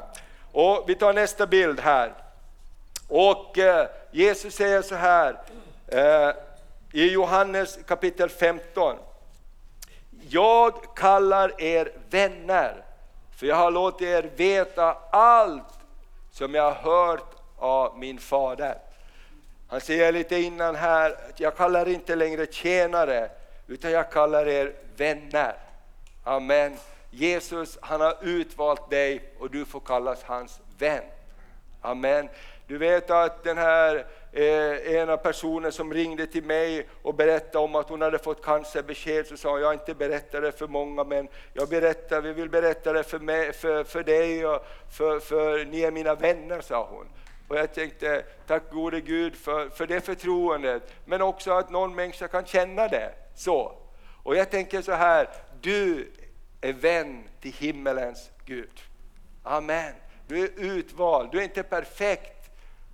Och 0.53 0.85
vi 0.87 0.95
tar 0.95 1.13
nästa 1.13 1.47
bild 1.47 1.81
här. 1.81 2.13
Och 3.09 3.59
eh, 3.59 3.87
Jesus 4.11 4.55
säger 4.55 4.83
så 4.83 4.95
här 4.95 5.37
eh, 5.89 6.31
i 6.93 7.13
Johannes 7.13 7.79
kapitel 7.87 8.29
15. 8.29 8.97
Jag 10.33 10.95
kallar 10.95 11.61
er 11.63 11.93
vänner, 12.11 12.85
för 13.37 13.47
jag 13.47 13.57
har 13.57 13.71
låtit 13.71 14.09
er 14.09 14.31
veta 14.37 14.97
allt 15.11 15.79
som 16.31 16.55
jag 16.55 16.73
har 16.73 16.93
hört 16.93 17.35
av 17.57 17.99
min 17.99 18.19
fader. 18.19 18.79
Han 19.69 19.81
säger 19.81 20.13
lite 20.13 20.37
innan 20.37 20.75
här, 20.75 21.11
att 21.11 21.41
jag 21.41 21.57
kallar 21.57 21.89
inte 21.89 22.17
längre 22.17 22.47
tjänare, 22.47 23.31
utan 23.67 23.91
jag 23.91 24.13
kallar 24.13 24.49
er 24.49 24.73
vänner. 24.97 25.55
Amen. 26.25 26.77
Jesus 27.11 27.79
han 27.83 28.01
har 28.01 28.17
utvalt 28.21 28.91
dig 28.91 29.33
och 29.39 29.51
du 29.51 29.65
får 29.65 29.81
kallas 29.81 30.23
hans 30.23 30.61
vän. 30.79 31.05
Amen. 31.81 32.29
Du 32.67 32.79
vet 32.79 33.11
att 33.11 33.45
den 33.45 33.59
här 33.59 34.07
eh, 34.33 34.95
ena 34.95 35.17
personen 35.17 35.73
som 35.73 35.95
ringde 35.95 36.27
till 36.27 36.45
mig 36.45 36.89
och 37.03 37.15
berättade 37.15 37.65
om 37.65 37.75
att 37.75 37.89
hon 37.89 38.03
hade 38.03 38.19
fått 38.19 38.45
cancerbesked, 38.45 39.27
så 39.27 39.37
sa 39.37 39.49
jag, 39.49 39.61
jag 39.61 39.75
inte 39.75 39.95
berättar 39.95 40.41
det 40.41 40.53
för 40.53 40.67
många, 40.67 41.05
men 41.05 41.29
jag 41.53 41.69
berättar, 41.69 42.21
vi 42.21 42.33
vill 42.33 42.49
berätta 42.49 42.93
det 42.93 43.03
för, 43.03 43.19
mig, 43.19 43.53
för, 43.53 43.85
för 43.85 44.03
dig 44.03 44.47
och 44.47 44.67
för, 44.91 45.21
för 45.21 45.65
ni 45.65 45.81
är 45.81 45.91
mina 45.91 46.15
vänner, 46.15 46.61
sa 46.61 46.89
hon. 46.91 47.07
Och 47.49 47.57
jag 47.57 47.75
tänkte, 47.75 48.25
tack 48.47 48.63
gode 48.71 49.01
Gud 49.01 49.37
för, 49.37 49.69
för 49.69 49.87
det 49.87 50.01
förtroendet, 50.01 50.83
men 51.05 51.23
också 51.23 51.53
att 51.53 51.71
någon 51.71 51.95
människa 51.95 52.29
kan 52.29 52.45
känna 52.45 52.89
det. 52.89 53.13
så. 53.35 53.77
Och 54.23 54.37
jag 54.37 54.51
tänker 54.51 54.83
så 54.83 54.93
här, 54.93 55.29
du 55.61 56.11
är 56.61 56.73
vän 56.73 57.25
till 57.41 57.53
himmelens 57.53 58.31
Gud. 58.45 58.81
Amen. 59.43 59.93
Du 60.27 60.45
är 60.45 60.51
utvald, 60.57 61.31
du 61.33 61.39
är 61.39 61.43
inte 61.43 61.63
perfekt. 61.63 62.40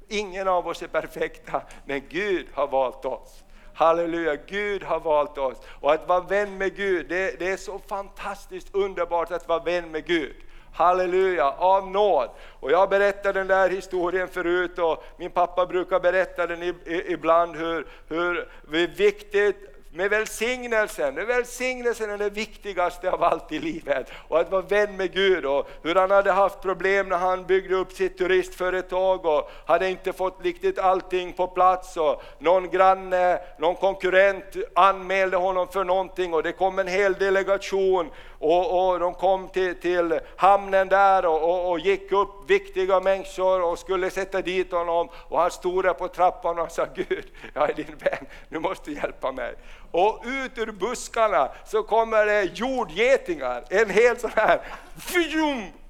Ingen 0.08 0.48
av 0.48 0.68
oss 0.68 0.82
är 0.82 0.86
perfekta, 0.86 1.62
men 1.84 2.02
Gud 2.08 2.46
har 2.54 2.66
valt 2.66 3.04
oss. 3.04 3.44
Halleluja, 3.74 4.36
Gud 4.36 4.82
har 4.82 5.00
valt 5.00 5.38
oss. 5.38 5.56
Och 5.80 5.92
att 5.92 6.08
vara 6.08 6.20
vän 6.20 6.58
med 6.58 6.76
Gud, 6.76 7.08
det, 7.08 7.38
det 7.38 7.50
är 7.50 7.56
så 7.56 7.78
fantastiskt 7.78 8.74
underbart 8.74 9.30
att 9.30 9.48
vara 9.48 9.62
vän 9.62 9.90
med 9.90 10.06
Gud. 10.06 10.36
Halleluja, 10.72 11.50
av 11.50 11.90
nåd. 11.90 12.30
Och 12.60 12.70
jag 12.70 12.88
berättade 12.88 13.40
den 13.40 13.46
där 13.46 13.70
historien 13.70 14.28
förut 14.28 14.78
och 14.78 15.04
min 15.16 15.30
pappa 15.30 15.66
brukar 15.66 16.00
berätta 16.00 16.46
den 16.46 16.74
ibland 16.86 17.56
hur, 17.56 17.88
hur 18.08 18.48
viktigt 18.96 19.75
med 19.96 20.10
välsignelsen. 20.10 21.14
Välsignelsen 21.14 22.10
är 22.10 22.18
det 22.18 22.30
viktigaste 22.30 23.10
av 23.10 23.22
allt 23.22 23.52
i 23.52 23.58
livet. 23.58 24.10
Och 24.28 24.40
att 24.40 24.50
vara 24.50 24.62
vän 24.62 24.96
med 24.96 25.12
Gud 25.12 25.44
och 25.44 25.68
hur 25.82 25.94
han 25.94 26.10
hade 26.10 26.32
haft 26.32 26.60
problem 26.60 27.08
när 27.08 27.16
han 27.16 27.46
byggde 27.46 27.74
upp 27.74 27.92
sitt 27.92 28.18
turistföretag 28.18 29.26
och 29.26 29.50
hade 29.66 29.90
inte 29.90 30.12
fått 30.12 30.38
riktigt 30.42 30.78
allting 30.78 31.32
på 31.32 31.46
plats. 31.46 31.96
Och 31.96 32.22
någon 32.38 32.70
granne, 32.70 33.38
någon 33.58 33.74
konkurrent 33.74 34.56
anmälde 34.74 35.36
honom 35.36 35.68
för 35.68 35.84
någonting 35.84 36.34
och 36.34 36.42
det 36.42 36.52
kom 36.52 36.78
en 36.78 36.88
hel 36.88 37.14
delegation 37.14 38.10
och, 38.38 38.88
och 38.88 39.00
de 39.00 39.14
kom 39.14 39.48
till, 39.48 39.80
till 39.80 40.20
hamnen 40.36 40.88
där 40.88 41.26
och, 41.26 41.42
och, 41.42 41.70
och, 41.70 41.78
gick 41.78 42.12
upp 42.12 42.50
viktiga 42.50 43.00
människor 43.00 43.62
och 43.62 43.78
skulle 43.78 44.10
sätta 44.10 44.42
dit 44.42 44.72
honom 44.72 45.08
och 45.28 45.40
han 45.40 45.50
stod 45.50 45.84
där 45.84 45.92
på 45.92 46.08
trappan 46.08 46.58
och 46.58 46.70
sa 46.72 46.86
Gud, 46.94 47.24
jag 47.54 47.70
är 47.70 47.74
din 47.74 47.96
vän, 47.98 48.26
du 48.48 48.58
måste 48.58 48.92
hjälpa 48.92 49.32
mig. 49.32 49.54
Och 49.90 50.22
ut 50.24 50.58
ur 50.58 50.72
buskarna 50.72 51.48
så 51.66 51.82
kommer 51.82 52.26
det 52.26 52.42
jordgetingar, 52.42 53.64
en 53.70 53.90
hel 53.90 54.18
sån 54.18 54.30
här, 54.34 54.60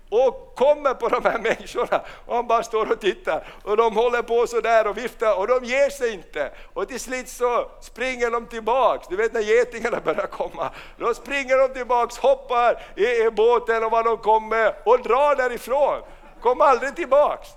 och 0.09 0.55
kommer 0.57 0.95
på 0.95 1.09
de 1.09 1.25
här 1.25 1.39
människorna. 1.39 2.01
Och 2.27 2.35
han 2.37 2.47
bara 2.47 2.63
står 2.63 2.93
och 2.93 3.01
tittar. 3.01 3.47
Och 3.63 3.77
de 3.77 3.97
håller 3.97 4.23
på 4.23 4.47
så 4.47 4.61
där 4.61 4.87
och 4.87 4.99
viftar 4.99 5.39
och 5.39 5.47
de 5.47 5.65
ger 5.65 5.91
sig 5.91 6.13
inte. 6.13 6.51
Och 6.73 6.89
till 6.89 7.01
slut 7.01 7.29
så 7.29 7.71
springer 7.81 8.31
de 8.31 8.47
tillbaks, 8.47 9.09
du 9.09 9.17
vet 9.17 9.33
när 9.33 9.41
getingarna 9.41 10.01
börjar 10.01 10.27
komma, 10.27 10.71
då 10.99 11.15
springer 11.15 11.69
de 11.69 11.75
tillbaks, 11.75 12.19
hoppar 12.19 12.83
i, 12.97 13.05
i 13.05 13.31
båten 13.31 13.85
och 13.85 13.91
vad 13.91 14.05
de 14.05 14.19
kommer 14.19 14.75
och 14.85 15.03
drar 15.03 15.37
därifrån, 15.37 16.03
kom 16.41 16.61
aldrig 16.61 16.97
tillbaks. 16.97 17.49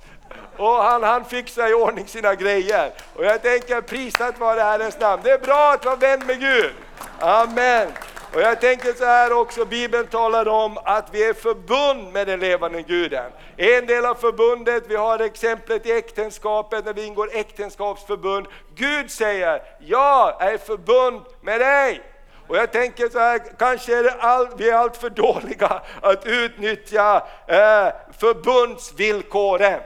Och 0.57 0.75
han, 0.75 1.03
han 1.03 1.25
fixar 1.25 1.69
i 1.69 1.73
ordning 1.73 2.07
sina 2.07 2.35
grejer. 2.35 2.91
Och 3.15 3.25
jag 3.25 3.41
tänker 3.41 3.81
prisat 3.81 4.39
vare 4.39 4.61
Herrens 4.61 4.99
namn. 4.99 5.21
Det 5.23 5.31
är 5.31 5.37
bra 5.37 5.71
att 5.73 5.85
vara 5.85 5.95
vän 5.95 6.25
med 6.25 6.39
Gud. 6.39 6.73
Amen. 7.19 7.87
Och 8.33 8.41
jag 8.41 8.61
tänker 8.61 8.93
så 8.93 9.05
här 9.05 9.33
också, 9.33 9.65
Bibeln 9.65 10.07
talar 10.07 10.47
om 10.47 10.77
att 10.83 11.09
vi 11.11 11.23
är 11.23 11.33
förbund 11.33 12.13
med 12.13 12.27
den 12.27 12.39
levande 12.39 12.81
guden. 12.81 13.31
En 13.57 13.85
del 13.85 14.05
av 14.05 14.15
förbundet, 14.15 14.83
vi 14.87 14.95
har 14.95 15.19
exemplet 15.19 15.85
i 15.85 15.91
äktenskapet 15.91 16.85
när 16.85 16.93
vi 16.93 17.05
ingår 17.05 17.29
äktenskapsförbund. 17.33 18.47
Gud 18.75 19.11
säger, 19.11 19.61
jag 19.79 20.41
är 20.41 20.57
förbund 20.57 21.21
med 21.41 21.59
dig. 21.59 22.01
Och 22.47 22.57
jag 22.57 22.71
tänker 22.71 23.09
så 23.09 23.19
här, 23.19 23.41
kanske 23.57 23.97
är 23.97 24.19
all, 24.19 24.47
vi 24.57 24.69
är 24.69 24.75
allt 24.75 24.97
för 24.97 25.09
dåliga 25.09 25.81
att 26.01 26.25
utnyttja 26.25 27.27
eh, 27.47 27.87
förbundsvillkoren. 28.17 29.79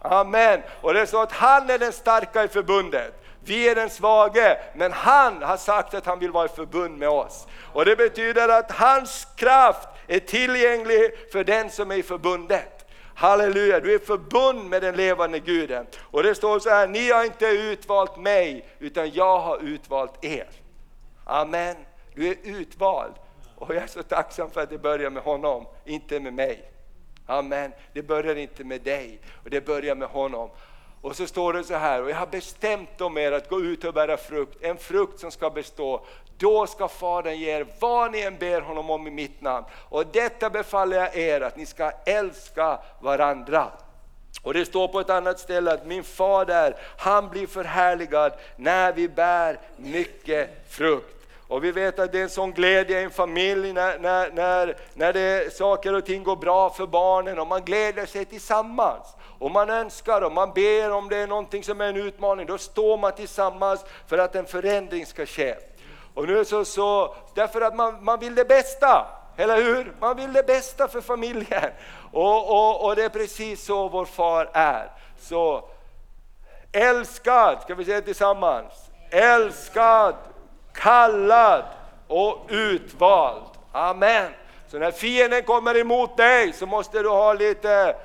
Amen. 0.00 0.62
Och 0.80 0.94
det 0.94 1.00
är 1.00 1.06
så 1.06 1.22
att 1.22 1.32
han 1.32 1.70
är 1.70 1.78
den 1.78 1.92
starka 1.92 2.44
i 2.44 2.48
förbundet. 2.48 3.14
Vi 3.44 3.68
är 3.68 3.74
den 3.74 3.90
svage, 3.90 4.58
men 4.74 4.92
han 4.92 5.42
har 5.42 5.56
sagt 5.56 5.94
att 5.94 6.06
han 6.06 6.18
vill 6.18 6.30
vara 6.30 6.44
i 6.44 6.48
förbund 6.48 6.98
med 6.98 7.08
oss. 7.08 7.46
Och 7.72 7.84
det 7.84 7.96
betyder 7.96 8.48
att 8.48 8.72
hans 8.72 9.26
kraft 9.36 9.88
är 10.06 10.18
tillgänglig 10.18 11.30
för 11.32 11.44
den 11.44 11.70
som 11.70 11.90
är 11.90 11.96
i 11.96 12.02
förbundet. 12.02 12.86
Halleluja, 13.14 13.80
du 13.80 13.94
är 13.94 13.98
förbund 13.98 14.70
med 14.70 14.82
den 14.82 14.96
levande 14.96 15.38
Guden. 15.38 15.86
Och 16.00 16.22
det 16.22 16.34
står 16.34 16.58
så 16.58 16.70
här, 16.70 16.88
ni 16.88 17.10
har 17.10 17.24
inte 17.24 17.46
utvalt 17.46 18.16
mig, 18.16 18.68
utan 18.78 19.10
jag 19.10 19.38
har 19.38 19.58
utvalt 19.58 20.24
er. 20.24 20.48
Amen. 21.24 21.76
Du 22.14 22.28
är 22.28 22.36
utvald. 22.44 23.14
Och 23.56 23.74
jag 23.74 23.82
är 23.82 23.86
så 23.86 24.02
tacksam 24.02 24.50
för 24.50 24.60
att 24.60 24.70
det 24.70 24.78
börjar 24.78 25.10
med 25.10 25.22
honom, 25.22 25.66
inte 25.84 26.20
med 26.20 26.32
mig. 26.32 26.72
Amen. 27.30 27.72
Det 27.92 28.02
börjar 28.02 28.36
inte 28.36 28.64
med 28.64 28.80
dig, 28.80 29.20
och 29.44 29.50
det 29.50 29.60
börjar 29.60 29.94
med 29.94 30.08
honom. 30.08 30.50
Och 31.00 31.16
så 31.16 31.26
står 31.26 31.52
det 31.52 31.64
så 31.64 31.74
här, 31.74 32.02
och 32.02 32.10
jag 32.10 32.16
har 32.16 32.26
bestämt 32.26 33.00
om 33.00 33.18
er 33.18 33.32
att 33.32 33.48
gå 33.48 33.60
ut 33.60 33.84
och 33.84 33.94
bära 33.94 34.16
frukt, 34.16 34.58
en 34.60 34.76
frukt 34.76 35.20
som 35.20 35.30
ska 35.30 35.50
bestå. 35.50 36.04
Då 36.38 36.66
ska 36.66 36.88
Fadern 36.88 37.38
ge 37.38 37.50
er 37.50 37.66
vad 37.78 38.12
ni 38.12 38.20
än 38.20 38.38
ber 38.38 38.60
honom 38.60 38.90
om 38.90 39.06
i 39.06 39.10
mitt 39.10 39.40
namn. 39.40 39.66
Och 39.88 40.06
detta 40.06 40.50
befaller 40.50 40.96
jag 40.96 41.16
er, 41.16 41.40
att 41.40 41.56
ni 41.56 41.66
ska 41.66 41.90
älska 42.06 42.78
varandra. 43.00 43.70
Och 44.42 44.54
det 44.54 44.64
står 44.64 44.88
på 44.88 45.00
ett 45.00 45.10
annat 45.10 45.40
ställe 45.40 45.72
att 45.72 45.86
min 45.86 46.04
fader, 46.04 46.76
han 46.98 47.28
blir 47.28 47.46
förhärligad 47.46 48.32
när 48.56 48.92
vi 48.92 49.08
bär 49.08 49.58
mycket 49.76 50.50
frukt. 50.68 51.17
Och 51.48 51.64
vi 51.64 51.72
vet 51.72 51.98
att 51.98 52.12
det 52.12 52.18
är 52.18 52.22
en 52.22 52.30
sån 52.30 52.52
glädje 52.52 53.00
i 53.00 53.04
en 53.04 53.10
familj 53.10 53.72
när, 53.72 53.98
när, 53.98 54.30
när, 54.30 54.76
när 54.94 55.12
det, 55.12 55.54
saker 55.54 55.94
och 55.94 56.06
ting 56.06 56.22
går 56.22 56.36
bra 56.36 56.70
för 56.70 56.86
barnen 56.86 57.38
och 57.38 57.46
man 57.46 57.64
gläder 57.64 58.06
sig 58.06 58.24
tillsammans. 58.24 59.16
Och 59.38 59.50
man 59.50 59.70
önskar 59.70 60.22
och 60.22 60.32
man 60.32 60.52
ber 60.52 60.90
om 60.90 61.08
det 61.08 61.16
är 61.16 61.26
någonting 61.26 61.64
som 61.64 61.80
är 61.80 61.84
en 61.84 61.96
utmaning, 61.96 62.46
då 62.46 62.58
står 62.58 62.98
man 62.98 63.12
tillsammans 63.12 63.84
för 64.06 64.18
att 64.18 64.34
en 64.34 64.46
förändring 64.46 65.06
ska 65.06 65.26
ske. 65.26 65.54
Och 66.14 66.28
nu 66.28 66.44
så, 66.44 66.64
så 66.64 67.14
därför 67.34 67.60
att 67.60 67.76
man, 67.76 68.04
man 68.04 68.18
vill 68.18 68.34
det 68.34 68.44
bästa, 68.44 69.06
eller 69.36 69.62
hur? 69.62 69.92
Man 70.00 70.16
vill 70.16 70.32
det 70.32 70.46
bästa 70.46 70.88
för 70.88 71.00
familjen. 71.00 71.70
Och, 72.12 72.50
och, 72.50 72.84
och 72.84 72.96
det 72.96 73.04
är 73.04 73.08
precis 73.08 73.64
så 73.64 73.88
vår 73.88 74.04
far 74.04 74.50
är. 74.52 74.90
Så 75.20 75.64
älskad, 76.72 77.62
ska 77.62 77.74
vi 77.74 77.84
säga 77.84 78.00
tillsammans, 78.00 78.72
älskad, 79.10 80.14
kallad 80.78 81.64
och 82.06 82.46
utvald. 82.48 83.44
Amen. 83.72 84.32
Så 84.70 84.78
när 84.78 84.90
fienden 84.90 85.42
kommer 85.42 85.76
emot 85.76 86.16
dig 86.16 86.52
så 86.52 86.66
måste 86.66 87.02
du 87.02 87.08
ha 87.08 87.32
lite 87.32 87.96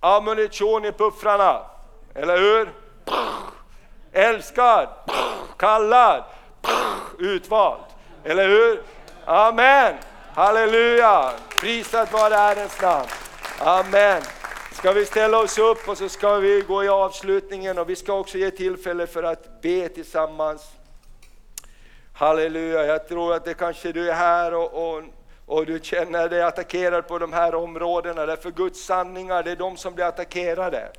ammunition 0.00 0.84
i 0.84 0.92
puffrarna. 0.92 1.60
Eller 2.14 2.36
hur? 2.38 2.72
Älskad, 4.12 4.88
kallad, 5.56 6.24
utvald. 7.18 7.82
Eller 8.24 8.48
hur? 8.48 8.82
Amen. 9.24 9.94
Halleluja. 10.34 11.32
Prisat 11.60 12.12
vare 12.12 12.34
Herrens 12.34 12.82
namn. 12.82 13.06
Amen. 13.58 14.22
Ska 14.72 14.92
vi 14.92 15.06
ställa 15.06 15.38
oss 15.38 15.58
upp 15.58 15.88
och 15.88 15.98
så 15.98 16.08
ska 16.08 16.34
vi 16.34 16.60
gå 16.60 16.84
i 16.84 16.88
avslutningen 16.88 17.78
och 17.78 17.90
vi 17.90 17.96
ska 17.96 18.12
också 18.12 18.38
ge 18.38 18.50
tillfälle 18.50 19.06
för 19.06 19.22
att 19.22 19.62
be 19.62 19.88
tillsammans. 19.88 20.62
Halleluja, 22.22 22.84
jag 22.84 23.08
tror 23.08 23.34
att 23.34 23.44
det 23.44 23.54
kanske 23.54 23.92
du 23.92 24.10
är 24.10 24.14
här 24.14 24.54
och, 24.54 24.94
och, 24.94 25.02
och 25.46 25.66
du 25.66 25.80
känner 25.82 26.28
dig 26.28 26.42
attackerad 26.42 27.08
på 27.08 27.18
de 27.18 27.32
här 27.32 27.54
områdena, 27.54 28.26
därför 28.26 28.50
Guds 28.50 28.84
sanningar, 28.84 29.42
det 29.42 29.50
är 29.50 29.56
de 29.56 29.76
som 29.76 29.94
blir 29.94 30.04
attackerade. 30.04 30.92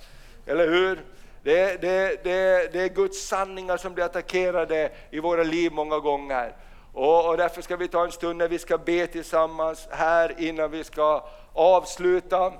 Eller 0.45 0.67
hur? 0.67 1.01
Det, 1.43 1.81
det, 1.81 2.23
det, 2.23 2.73
det 2.73 2.81
är 2.81 2.89
Guds 2.89 3.27
sanningar 3.27 3.77
som 3.77 3.93
blir 3.93 4.03
attackerade 4.03 4.91
i 5.11 5.19
våra 5.19 5.43
liv 5.43 5.71
många 5.71 5.99
gånger. 5.99 6.55
Och, 6.93 7.29
och 7.29 7.37
därför 7.37 7.61
ska 7.61 7.75
vi 7.75 7.87
ta 7.87 8.05
en 8.05 8.11
stund 8.11 8.37
när 8.37 8.47
vi 8.47 8.59
ska 8.59 8.77
be 8.77 9.07
tillsammans 9.07 9.87
här 9.91 10.35
innan 10.37 10.71
vi 10.71 10.83
ska 10.83 11.25
avsluta. 11.53 12.53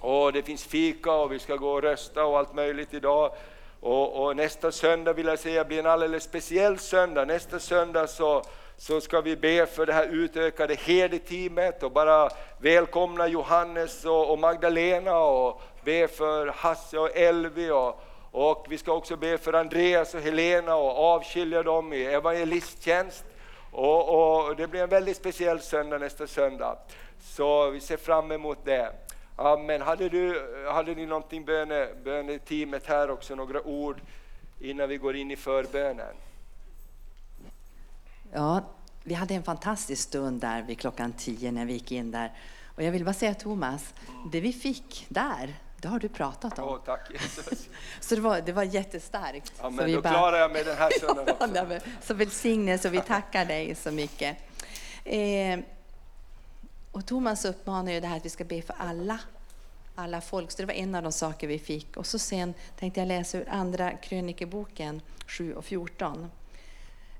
Och 0.00 0.32
det 0.32 0.42
finns 0.42 0.64
fika 0.64 1.12
och 1.12 1.32
vi 1.32 1.38
ska 1.38 1.56
gå 1.56 1.70
och 1.70 1.82
rösta 1.82 2.24
och 2.24 2.38
allt 2.38 2.54
möjligt 2.54 2.94
idag. 2.94 3.34
Och, 3.82 4.24
och, 4.24 4.36
nästa 4.36 4.72
söndag 4.72 5.12
vill 5.12 5.26
jag 5.26 5.38
säga 5.38 5.64
blir 5.64 5.78
en 5.78 5.86
alldeles 5.86 6.24
speciell 6.24 6.78
söndag. 6.78 7.24
Nästa 7.24 7.58
söndag 7.58 8.06
så, 8.06 8.42
så 8.76 9.00
ska 9.00 9.20
vi 9.20 9.36
be 9.36 9.66
för 9.66 9.86
det 9.86 9.92
här 9.92 10.06
utökade 10.06 10.74
herdeteamet 10.74 11.82
och 11.82 11.92
bara 11.92 12.28
välkomna 12.58 13.28
Johannes 13.28 14.04
och, 14.04 14.30
och, 14.30 14.38
Magdalena 14.38 15.18
och 15.18 15.62
be 15.84 16.08
för 16.08 16.46
Hasse 16.46 16.98
och 16.98 17.16
Elvi 17.16 17.70
och, 17.70 18.02
och 18.30 18.66
vi 18.68 18.78
ska 18.78 18.92
också 18.92 19.16
be 19.16 19.38
för 19.38 19.52
Andreas 19.52 20.14
och 20.14 20.20
Helena 20.20 20.74
och 20.74 20.98
avskilja 20.98 21.62
dem 21.62 21.92
i 21.92 22.04
evangelisttjänst. 22.04 23.24
Och, 23.72 24.48
och 24.48 24.56
det 24.56 24.66
blir 24.66 24.82
en 24.82 24.88
väldigt 24.88 25.16
speciell 25.16 25.60
söndag 25.60 25.98
nästa 25.98 26.26
söndag. 26.26 26.78
Så 27.20 27.70
vi 27.70 27.80
ser 27.80 27.96
fram 27.96 28.32
emot 28.32 28.58
det. 28.64 28.92
Amen. 29.36 29.82
Hade, 29.82 30.08
du, 30.08 30.48
hade 30.72 30.94
ni 30.94 31.06
någonting 31.06 31.44
böne, 31.44 31.88
böneteamet 32.04 32.86
här 32.86 33.10
också, 33.10 33.34
några 33.34 33.62
ord 33.62 34.00
innan 34.60 34.88
vi 34.88 34.96
går 34.96 35.16
in 35.16 35.30
i 35.30 35.36
förbönen? 35.36 36.14
Ja, 38.32 38.64
vi 39.02 39.14
hade 39.14 39.34
en 39.34 39.42
fantastisk 39.42 40.02
stund 40.02 40.40
där 40.40 40.62
vid 40.62 40.78
klockan 40.78 41.12
tio 41.12 41.52
när 41.52 41.64
vi 41.64 41.72
gick 41.72 41.92
in 41.92 42.10
där. 42.10 42.32
Och 42.76 42.82
jag 42.82 42.92
vill 42.92 43.04
bara 43.04 43.14
säga 43.14 43.34
Thomas, 43.34 43.94
det 44.32 44.40
vi 44.40 44.52
fick 44.52 45.06
där, 45.08 45.54
det 45.76 45.88
har 45.88 45.98
du 45.98 46.08
pratat 46.08 46.58
om. 46.58 46.68
Oh, 46.68 46.78
tack 46.84 47.10
Jesus. 47.10 47.68
så 48.00 48.14
det 48.14 48.20
var, 48.20 48.40
det 48.40 48.52
var 48.52 48.62
jättestarkt. 48.62 49.52
Amen, 49.60 49.78
så 49.78 49.84
vi 49.84 49.92
då 49.92 50.00
bara... 50.00 50.12
klarar 50.12 50.38
jag 50.38 50.52
mig 50.52 50.64
den 50.64 50.76
här 50.76 50.90
söndagen 51.00 51.76
också. 51.76 51.88
så 52.02 52.14
välsignelse 52.14 52.88
och 52.88 52.94
vi 52.94 53.00
tackar 53.00 53.44
dig 53.44 53.74
så 53.74 53.90
mycket. 53.90 54.36
Eh, 55.04 55.58
och 56.92 57.06
Thomas 57.06 57.44
uppmanar 57.44 57.92
ju 57.92 58.00
det 58.00 58.06
här 58.06 58.16
att 58.16 58.24
vi 58.24 58.30
ska 58.30 58.44
be 58.44 58.62
för 58.62 58.76
alla, 58.78 59.18
alla 59.94 60.20
folk, 60.20 60.50
så 60.50 60.62
det 60.62 60.66
var 60.66 60.74
en 60.74 60.94
av 60.94 61.02
de 61.02 61.12
saker 61.12 61.46
vi 61.46 61.58
fick. 61.58 61.96
Och 61.96 62.06
så 62.06 62.18
sen 62.18 62.54
tänkte 62.78 63.00
jag 63.00 63.06
läsa 63.06 63.38
ur 63.38 63.48
Andra 63.48 63.90
krönikeboken 63.90 65.02
7 65.26 65.54
och 65.54 65.64
14. 65.64 66.30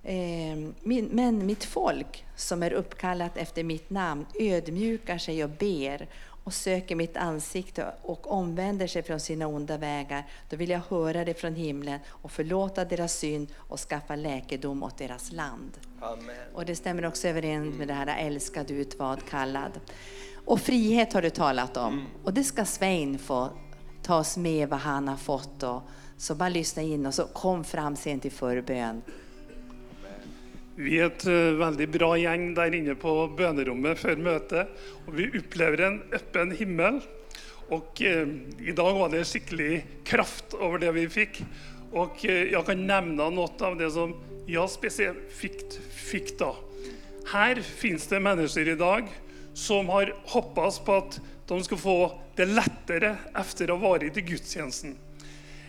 Ehm, 0.05 0.75
men 1.11 1.47
mitt 1.47 1.65
folk 1.65 2.25
som 2.37 2.63
är 2.63 2.73
uppkallat 2.73 3.37
efter 3.37 3.65
mitt 3.65 3.91
namn 3.91 4.27
ödmjukar 4.41 5.19
sig 5.19 5.45
och 5.45 5.51
ber 5.51 6.09
och 6.45 6.55
söker 6.55 6.97
mitt 6.97 7.17
ansikte 7.17 7.95
och 8.03 8.33
omvänder 8.33 8.87
sig 8.87 9.03
från 9.03 9.21
sina 9.21 9.47
onda 9.47 9.79
vägar, 9.79 10.27
då 10.51 10.57
vill 10.57 10.71
jag 10.71 10.81
höra 10.89 11.25
det 11.25 11.35
från 11.35 11.55
himlen 11.55 12.01
och 12.09 12.33
förlåta 12.33 12.85
deras 12.85 13.13
synd 13.13 13.53
och 13.57 13.81
skaffa 13.81 14.17
läkedom 14.17 14.83
åt 14.83 14.99
deras 14.99 15.33
land. 15.33 15.79
Amen. 16.01 16.37
Och 16.55 16.65
det 16.67 16.77
stämmer 16.77 17.07
också 17.07 17.29
överens 17.29 17.77
med 17.77 17.89
det 17.89 17.95
här 17.95 18.27
älskad, 18.27 18.71
utvald, 18.71 19.29
kallad. 19.29 19.81
Och 20.45 20.61
frihet 20.61 21.13
har 21.13 21.23
du 21.23 21.31
talat 21.31 21.77
om. 21.77 21.93
Mm. 21.93 22.07
Och 22.25 22.35
det 22.35 22.45
ska 22.45 22.65
Svein 22.65 23.19
få 23.19 23.49
ta 24.03 24.19
oss 24.19 24.37
med 24.37 24.69
vad 24.69 24.81
han 24.81 25.09
har 25.09 25.17
fått. 25.17 25.63
Och, 25.63 25.83
så 26.17 26.35
bara 26.35 26.49
lyssna 26.49 26.83
in 26.83 27.07
och 27.07 27.15
så 27.15 27.25
kom 27.25 27.65
fram 27.65 27.97
sen 27.97 28.21
till 28.21 28.33
förbön. 28.33 29.03
Vi 30.77 30.99
är 30.99 31.07
ett 31.07 31.27
eh, 31.27 31.33
väldigt 31.35 31.93
bra 31.93 32.19
gäng 32.19 32.55
där 32.55 32.75
inne 32.75 32.95
på 32.95 33.29
bönerummet 33.29 33.99
för 33.99 34.17
möte 34.17 34.67
och 35.07 35.19
vi 35.19 35.39
upplever 35.39 35.81
en 35.81 36.03
öppen 36.13 36.51
himmel. 36.51 37.01
Och 37.69 38.03
eh, 38.03 38.29
idag 38.59 38.95
var 38.95 39.09
det 39.09 39.25
skicklig 39.25 39.87
kraft 40.05 40.55
över 40.61 40.79
det 40.79 40.93
vi 40.93 41.09
fick. 41.09 41.45
Och 41.91 42.27
eh, 42.27 42.53
jag 42.53 42.67
kan 42.67 42.87
nämna 42.87 43.31
något 43.31 43.63
av 43.63 43.77
det 43.77 43.91
som 43.91 44.15
jag 44.47 44.71
specifikt 44.71 45.81
fick 46.11 46.39
då. 46.39 46.57
Här 47.33 47.55
finns 47.55 48.07
det 48.07 48.21
människor 48.21 48.69
idag 48.69 49.09
som 49.55 49.89
har 49.89 50.15
hoppats 50.25 50.79
på 50.79 50.95
att 50.95 51.21
de 51.47 51.65
ska 51.65 51.77
få 51.77 52.21
det 52.37 52.47
lättare 52.47 53.17
efter 53.35 53.65
att 53.65 53.81
ha 53.81 53.89
varit 53.89 54.17
i 54.17 54.21
gudstjänsten. 54.21 54.97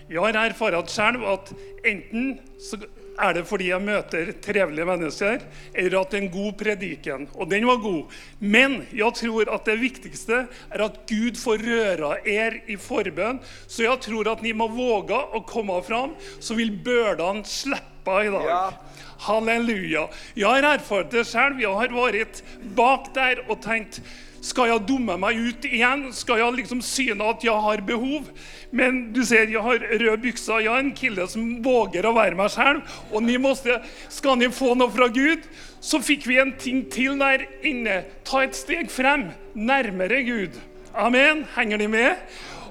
Jag 0.08 0.22
har 0.22 0.34
erfarit 0.34 0.90
själv 0.90 1.24
att 1.24 1.54
enten 1.84 2.38
så 2.60 2.78
är 3.18 3.34
det 3.34 3.44
fordi 3.44 3.70
jag 3.70 3.82
möter 3.82 4.32
trevliga 4.32 4.86
människor 4.86 5.40
eller 5.74 6.02
att 6.02 6.10
det 6.10 6.18
är 6.18 6.22
en 6.22 6.32
god 6.32 6.58
predikan. 6.58 7.28
Och 7.34 7.48
den 7.48 7.66
var 7.68 7.78
god. 7.78 8.06
Men 8.40 8.82
jag 8.92 9.16
tror 9.16 9.56
att 9.56 9.66
det 9.66 9.76
viktigaste 9.76 10.46
är 10.70 10.80
att 10.80 11.00
Gud 11.08 11.38
får 11.38 11.58
röra 11.58 12.20
er 12.20 12.64
i 12.66 12.78
förbön. 12.78 13.40
Så 13.68 13.84
jag 13.84 14.02
tror 14.02 14.32
att 14.32 14.42
ni 14.42 14.54
må 14.54 14.68
våga 14.68 15.18
att 15.18 15.48
komma 15.48 15.82
fram, 15.82 16.10
så 16.40 16.54
vill 16.54 16.84
bördan 16.84 17.46
släppa 17.46 18.26
idag. 18.26 18.44
Ja. 18.48 18.74
Halleluja. 19.18 20.08
Jag 20.34 20.48
har 20.48 20.64
erfarit 20.64 21.12
det 21.12 21.24
själv. 21.24 21.62
Jag 21.62 21.74
har 21.74 21.90
varit 21.90 22.44
bak 22.76 23.10
där 23.14 23.46
och 23.52 23.62
tänkt, 23.62 24.02
ska 24.44 24.68
jag 24.68 24.82
dumma 24.82 25.18
mig 25.18 25.36
ut 25.36 25.66
igen? 25.66 26.14
Ska 26.14 26.38
jag 26.38 26.56
liksom 26.56 26.82
syna 26.82 27.24
att 27.24 27.44
jag 27.44 27.60
har 27.60 27.78
behov? 27.78 28.22
Men 28.70 29.14
du 29.14 29.26
ser, 29.26 29.48
jag 29.48 29.62
har 29.62 29.78
röd 29.78 30.22
byxa. 30.22 30.62
Jag 30.62 30.76
är 30.76 30.80
en 30.80 30.92
kille 30.92 31.28
som 31.28 31.62
vågar 31.62 32.04
att 32.04 32.16
vara 32.16 32.36
mig 32.36 32.50
själv. 32.50 32.80
Och 33.12 33.24
ni 33.24 33.38
måste, 33.38 33.84
ska 34.10 34.36
ni 34.36 34.50
få 34.50 34.76
något 34.76 34.96
från 34.96 35.14
Gud, 35.14 35.40
så 35.80 36.00
fick 36.00 36.28
vi 36.28 36.40
en 36.40 36.58
ting 36.58 36.86
till 36.90 37.20
där 37.20 37.48
inne. 37.62 38.04
Ta 38.24 38.44
ett 38.44 38.56
steg 38.56 38.92
fram, 38.92 39.26
närmare 39.54 40.22
Gud. 40.22 40.52
Amen. 40.94 41.46
Hänger 41.54 41.78
ni 41.78 41.88
med? 41.88 42.16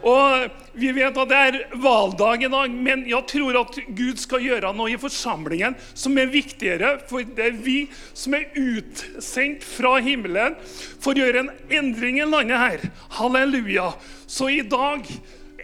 Och 0.03 0.51
vi 0.73 0.93
vet 0.93 1.17
att 1.17 1.29
det 1.29 1.35
är 1.35 1.67
valdag 1.73 2.43
idag, 2.43 2.71
men 2.71 3.09
jag 3.09 3.29
tror 3.29 3.61
att 3.61 3.75
Gud 3.75 4.19
ska 4.19 4.41
göra 4.41 4.73
något 4.73 4.91
i 4.91 4.99
församlingen 4.99 5.75
som 5.95 6.19
är 6.19 6.27
viktigare, 6.27 6.99
för 7.09 7.37
det 7.37 7.43
är 7.43 7.51
vi 7.51 7.91
som 8.13 8.35
är 8.35 8.49
utsänt 8.53 9.65
från 9.65 10.03
himlen 10.03 10.55
för 11.01 11.11
att 11.11 11.17
göra 11.17 11.39
en 11.39 11.51
ändring 11.69 12.21
i 12.21 12.27
landet 12.27 12.59
här. 12.59 12.81
Halleluja! 13.11 13.93
Så 14.27 14.51
idag 14.51 15.07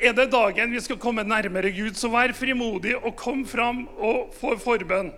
är 0.01 0.13
det 0.13 0.27
dagen 0.27 0.71
vi 0.71 0.81
ska 0.81 0.97
komma 0.97 1.23
närmare 1.23 1.71
Gud, 1.71 1.97
så 1.97 2.09
var 2.09 2.29
frimodig 2.29 2.97
och 2.97 3.17
kom 3.17 3.45
fram 3.45 3.87
och 3.87 4.37
få 4.41 4.57
förbön. 4.57 5.13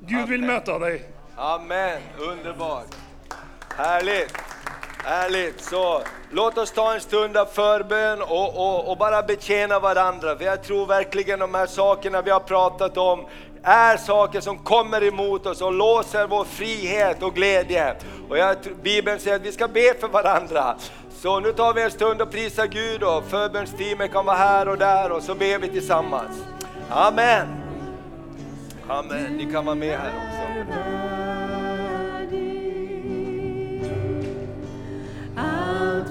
Gud 0.00 0.28
vill 0.28 0.44
Amen. 0.44 0.54
möta 0.54 0.78
dig. 0.78 1.02
Amen, 1.36 2.00
underbart. 2.18 2.94
Härligt. 3.76 4.32
Härligt. 5.04 5.60
Så 5.60 6.02
låt 6.30 6.58
oss 6.58 6.72
ta 6.72 6.94
en 6.94 7.00
stund 7.00 7.36
av 7.36 7.46
förbön 7.46 8.22
och, 8.22 8.56
och, 8.56 8.90
och 8.90 8.98
bara 8.98 9.22
betjäna 9.22 9.78
varandra. 9.78 10.36
För 10.36 10.44
jag 10.44 10.62
tror 10.62 10.86
verkligen 10.86 11.38
de 11.38 11.54
här 11.54 11.66
sakerna 11.66 12.22
vi 12.22 12.30
har 12.30 12.40
pratat 12.40 12.96
om 12.96 13.26
är 13.62 13.96
saker 13.96 14.40
som 14.40 14.58
kommer 14.58 15.04
emot 15.04 15.46
oss 15.46 15.62
och 15.62 15.72
låser 15.72 16.26
vår 16.26 16.44
frihet 16.44 17.22
och 17.22 17.34
glädje. 17.34 17.94
Och 18.28 18.38
jag, 18.38 18.56
Bibeln 18.82 19.20
säger 19.20 19.36
att 19.36 19.42
vi 19.42 19.52
ska 19.52 19.68
be 19.68 19.94
för 20.00 20.08
varandra. 20.08 20.76
Så 21.20 21.40
nu 21.40 21.52
tar 21.52 21.74
vi 21.74 21.82
en 21.82 21.90
stund 21.90 22.22
och 22.22 22.30
prisar 22.30 22.66
Gud 22.66 23.02
och 23.02 23.24
förbönsteamet 23.24 24.12
kan 24.12 24.26
vara 24.26 24.36
här 24.36 24.68
och 24.68 24.78
där 24.78 25.12
och 25.12 25.22
så 25.22 25.34
ber 25.34 25.58
vi 25.58 25.68
tillsammans. 25.68 26.42
Amen. 26.90 27.46
Amen. 28.88 29.36
Ni 29.36 29.52
kan 29.52 29.64
vara 29.64 29.76
med 29.76 29.98
här 29.98 30.12
också. 30.16 31.17
ad 35.38 36.08